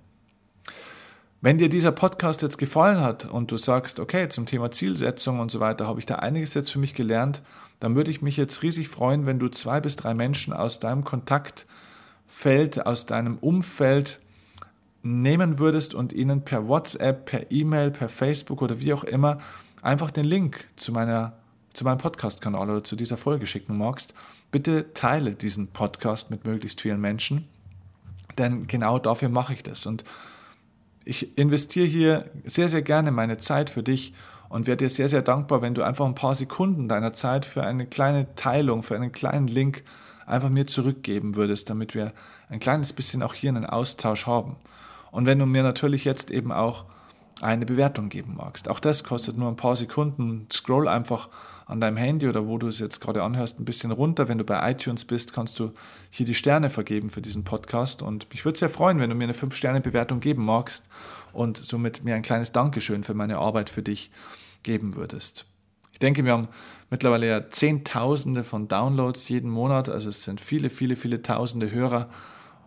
Wenn 1.40 1.58
dir 1.58 1.68
dieser 1.68 1.92
Podcast 1.92 2.42
jetzt 2.42 2.58
gefallen 2.58 3.00
hat 3.00 3.26
und 3.26 3.50
du 3.50 3.58
sagst, 3.58 4.00
okay, 4.00 4.28
zum 4.28 4.46
Thema 4.46 4.70
Zielsetzung 4.70 5.38
und 5.38 5.50
so 5.50 5.60
weiter 5.60 5.86
habe 5.86 6.00
ich 6.00 6.06
da 6.06 6.16
einiges 6.16 6.54
jetzt 6.54 6.70
für 6.70 6.78
mich 6.78 6.94
gelernt, 6.94 7.42
dann 7.78 7.94
würde 7.94 8.10
ich 8.10 8.22
mich 8.22 8.36
jetzt 8.36 8.62
riesig 8.62 8.88
freuen, 8.88 9.26
wenn 9.26 9.38
du 9.38 9.48
zwei 9.48 9.80
bis 9.80 9.96
drei 9.96 10.14
Menschen 10.14 10.52
aus 10.52 10.80
deinem 10.80 11.04
Kontakt 11.04 11.66
Feld 12.26 12.86
aus 12.86 13.06
deinem 13.06 13.38
Umfeld 13.38 14.18
nehmen 15.02 15.58
würdest 15.58 15.94
und 15.94 16.12
ihnen 16.12 16.42
per 16.42 16.66
WhatsApp, 16.66 17.24
per 17.26 17.52
E-Mail, 17.52 17.92
per 17.92 18.08
Facebook 18.08 18.62
oder 18.62 18.80
wie 18.80 18.92
auch 18.92 19.04
immer 19.04 19.38
einfach 19.86 20.10
den 20.10 20.24
Link 20.24 20.66
zu, 20.76 20.92
meiner, 20.92 21.34
zu 21.72 21.84
meinem 21.84 21.98
Podcast-Kanal 21.98 22.68
oder 22.68 22.84
zu 22.84 22.96
dieser 22.96 23.16
Folge 23.16 23.46
schicken 23.46 23.78
magst, 23.78 24.14
bitte 24.50 24.92
teile 24.92 25.34
diesen 25.34 25.68
Podcast 25.68 26.30
mit 26.30 26.44
möglichst 26.44 26.80
vielen 26.80 27.00
Menschen, 27.00 27.46
denn 28.36 28.66
genau 28.66 28.98
dafür 28.98 29.28
mache 29.28 29.54
ich 29.54 29.62
das. 29.62 29.86
Und 29.86 30.04
ich 31.04 31.38
investiere 31.38 31.86
hier 31.86 32.30
sehr, 32.44 32.68
sehr 32.68 32.82
gerne 32.82 33.12
meine 33.12 33.38
Zeit 33.38 33.70
für 33.70 33.82
dich 33.82 34.12
und 34.48 34.66
wäre 34.66 34.76
dir 34.76 34.90
sehr, 34.90 35.08
sehr 35.08 35.22
dankbar, 35.22 35.62
wenn 35.62 35.74
du 35.74 35.82
einfach 35.82 36.04
ein 36.04 36.14
paar 36.14 36.34
Sekunden 36.34 36.88
deiner 36.88 37.12
Zeit 37.12 37.44
für 37.44 37.62
eine 37.62 37.86
kleine 37.86 38.34
Teilung, 38.34 38.82
für 38.82 38.96
einen 38.96 39.12
kleinen 39.12 39.46
Link 39.46 39.84
einfach 40.26 40.50
mir 40.50 40.66
zurückgeben 40.66 41.36
würdest, 41.36 41.70
damit 41.70 41.94
wir 41.94 42.12
ein 42.48 42.58
kleines 42.58 42.92
bisschen 42.92 43.22
auch 43.22 43.34
hier 43.34 43.50
einen 43.50 43.64
Austausch 43.64 44.26
haben. 44.26 44.56
Und 45.12 45.26
wenn 45.26 45.38
du 45.38 45.46
mir 45.46 45.62
natürlich 45.62 46.04
jetzt 46.04 46.32
eben 46.32 46.50
auch 46.50 46.86
eine 47.40 47.66
Bewertung 47.66 48.08
geben 48.08 48.34
magst. 48.36 48.68
Auch 48.68 48.80
das 48.80 49.04
kostet 49.04 49.36
nur 49.36 49.48
ein 49.48 49.56
paar 49.56 49.76
Sekunden. 49.76 50.46
Scroll 50.50 50.88
einfach 50.88 51.28
an 51.66 51.80
deinem 51.80 51.96
Handy 51.96 52.28
oder 52.28 52.46
wo 52.46 52.58
du 52.58 52.68
es 52.68 52.78
jetzt 52.78 53.00
gerade 53.00 53.22
anhörst, 53.22 53.60
ein 53.60 53.64
bisschen 53.64 53.90
runter. 53.90 54.28
Wenn 54.28 54.38
du 54.38 54.44
bei 54.44 54.70
iTunes 54.70 55.04
bist, 55.04 55.32
kannst 55.32 55.58
du 55.58 55.72
hier 56.10 56.24
die 56.24 56.34
Sterne 56.34 56.70
vergeben 56.70 57.10
für 57.10 57.20
diesen 57.20 57.44
Podcast. 57.44 58.02
Und 58.02 58.26
ich 58.32 58.44
würde 58.44 58.58
sehr 58.58 58.70
freuen, 58.70 59.00
wenn 59.00 59.10
du 59.10 59.16
mir 59.16 59.24
eine 59.24 59.34
5-Sterne-Bewertung 59.34 60.20
geben 60.20 60.44
magst 60.44 60.84
und 61.32 61.58
somit 61.58 62.04
mir 62.04 62.14
ein 62.14 62.22
kleines 62.22 62.52
Dankeschön 62.52 63.04
für 63.04 63.14
meine 63.14 63.38
Arbeit 63.38 63.68
für 63.68 63.82
dich 63.82 64.10
geben 64.62 64.94
würdest. 64.94 65.46
Ich 65.92 65.98
denke, 65.98 66.24
wir 66.24 66.32
haben 66.32 66.48
mittlerweile 66.88 67.28
ja 67.28 67.50
Zehntausende 67.50 68.44
von 68.44 68.68
Downloads 68.68 69.28
jeden 69.28 69.50
Monat. 69.50 69.88
Also 69.88 70.08
es 70.08 70.22
sind 70.22 70.40
viele, 70.40 70.70
viele, 70.70 70.94
viele 70.94 71.20
Tausende 71.20 71.70
Hörer. 71.70 72.08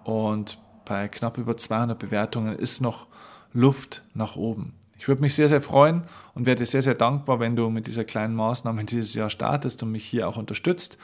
Und 0.04 0.58
bei 0.86 1.08
knapp 1.08 1.38
über 1.38 1.56
200 1.56 1.98
Bewertungen 1.98 2.56
ist 2.56 2.82
noch 2.82 3.08
Luft 3.54 4.04
nach 4.14 4.36
oben. 4.36 4.74
Ich 5.00 5.08
würde 5.08 5.22
mich 5.22 5.34
sehr, 5.34 5.48
sehr 5.48 5.62
freuen 5.62 6.04
und 6.36 6.46
werde 6.46 6.66
sehr, 6.66 6.82
sehr 6.82 6.94
dankbar, 6.94 7.40
wenn 7.40 7.56
du 7.56 7.70
mit 7.70 7.88
dieser 7.88 8.04
kleinen 8.04 8.36
Maßnahme 8.36 8.84
dieses 8.84 9.14
Jahr 9.14 9.30
startest 9.30 9.82
und 9.82 9.92
mich 9.92 10.04
hier 10.04 10.28
auch 10.28 10.36
unterstützt, 10.36 10.98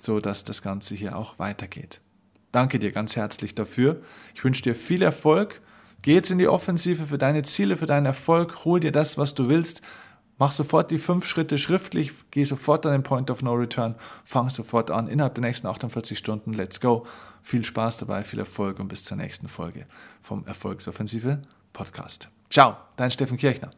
sodass 0.00 0.44
das 0.44 0.62
Ganze 0.62 0.94
hier 0.94 1.16
auch 1.16 1.38
weitergeht. 1.38 2.00
Danke 2.52 2.78
dir 2.78 2.90
ganz 2.90 3.16
herzlich 3.16 3.54
dafür. 3.54 4.00
Ich 4.34 4.42
wünsche 4.42 4.62
dir 4.62 4.74
viel 4.74 5.02
Erfolg. 5.02 5.60
Geh 6.00 6.14
jetzt 6.14 6.30
in 6.30 6.38
die 6.38 6.48
Offensive 6.48 7.04
für 7.04 7.18
deine 7.18 7.42
Ziele, 7.42 7.76
für 7.76 7.86
deinen 7.86 8.06
Erfolg. 8.06 8.64
Hol 8.64 8.80
dir 8.80 8.92
das, 8.92 9.18
was 9.18 9.34
du 9.34 9.48
willst. 9.48 9.82
Mach 10.38 10.52
sofort 10.52 10.90
die 10.90 10.98
fünf 10.98 11.26
Schritte 11.26 11.58
schriftlich. 11.58 12.12
Geh 12.30 12.44
sofort 12.44 12.86
an 12.86 12.92
den 12.92 13.02
Point 13.02 13.30
of 13.30 13.42
No 13.42 13.52
Return. 13.52 13.96
Fang 14.24 14.48
sofort 14.48 14.90
an. 14.90 15.08
Innerhalb 15.08 15.34
der 15.34 15.44
nächsten 15.44 15.66
48 15.66 16.16
Stunden. 16.16 16.54
Let's 16.54 16.80
go. 16.80 17.06
Viel 17.42 17.64
Spaß 17.64 17.98
dabei, 17.98 18.24
viel 18.24 18.38
Erfolg 18.38 18.78
und 18.80 18.88
bis 18.88 19.04
zur 19.04 19.16
nächsten 19.16 19.48
Folge 19.48 19.86
vom 20.22 20.46
Erfolgsoffensive 20.46 21.42
Podcast. 21.78 22.28
Ciao, 22.50 22.76
dein 22.96 23.12
Steffen 23.12 23.36
Kirchner. 23.36 23.70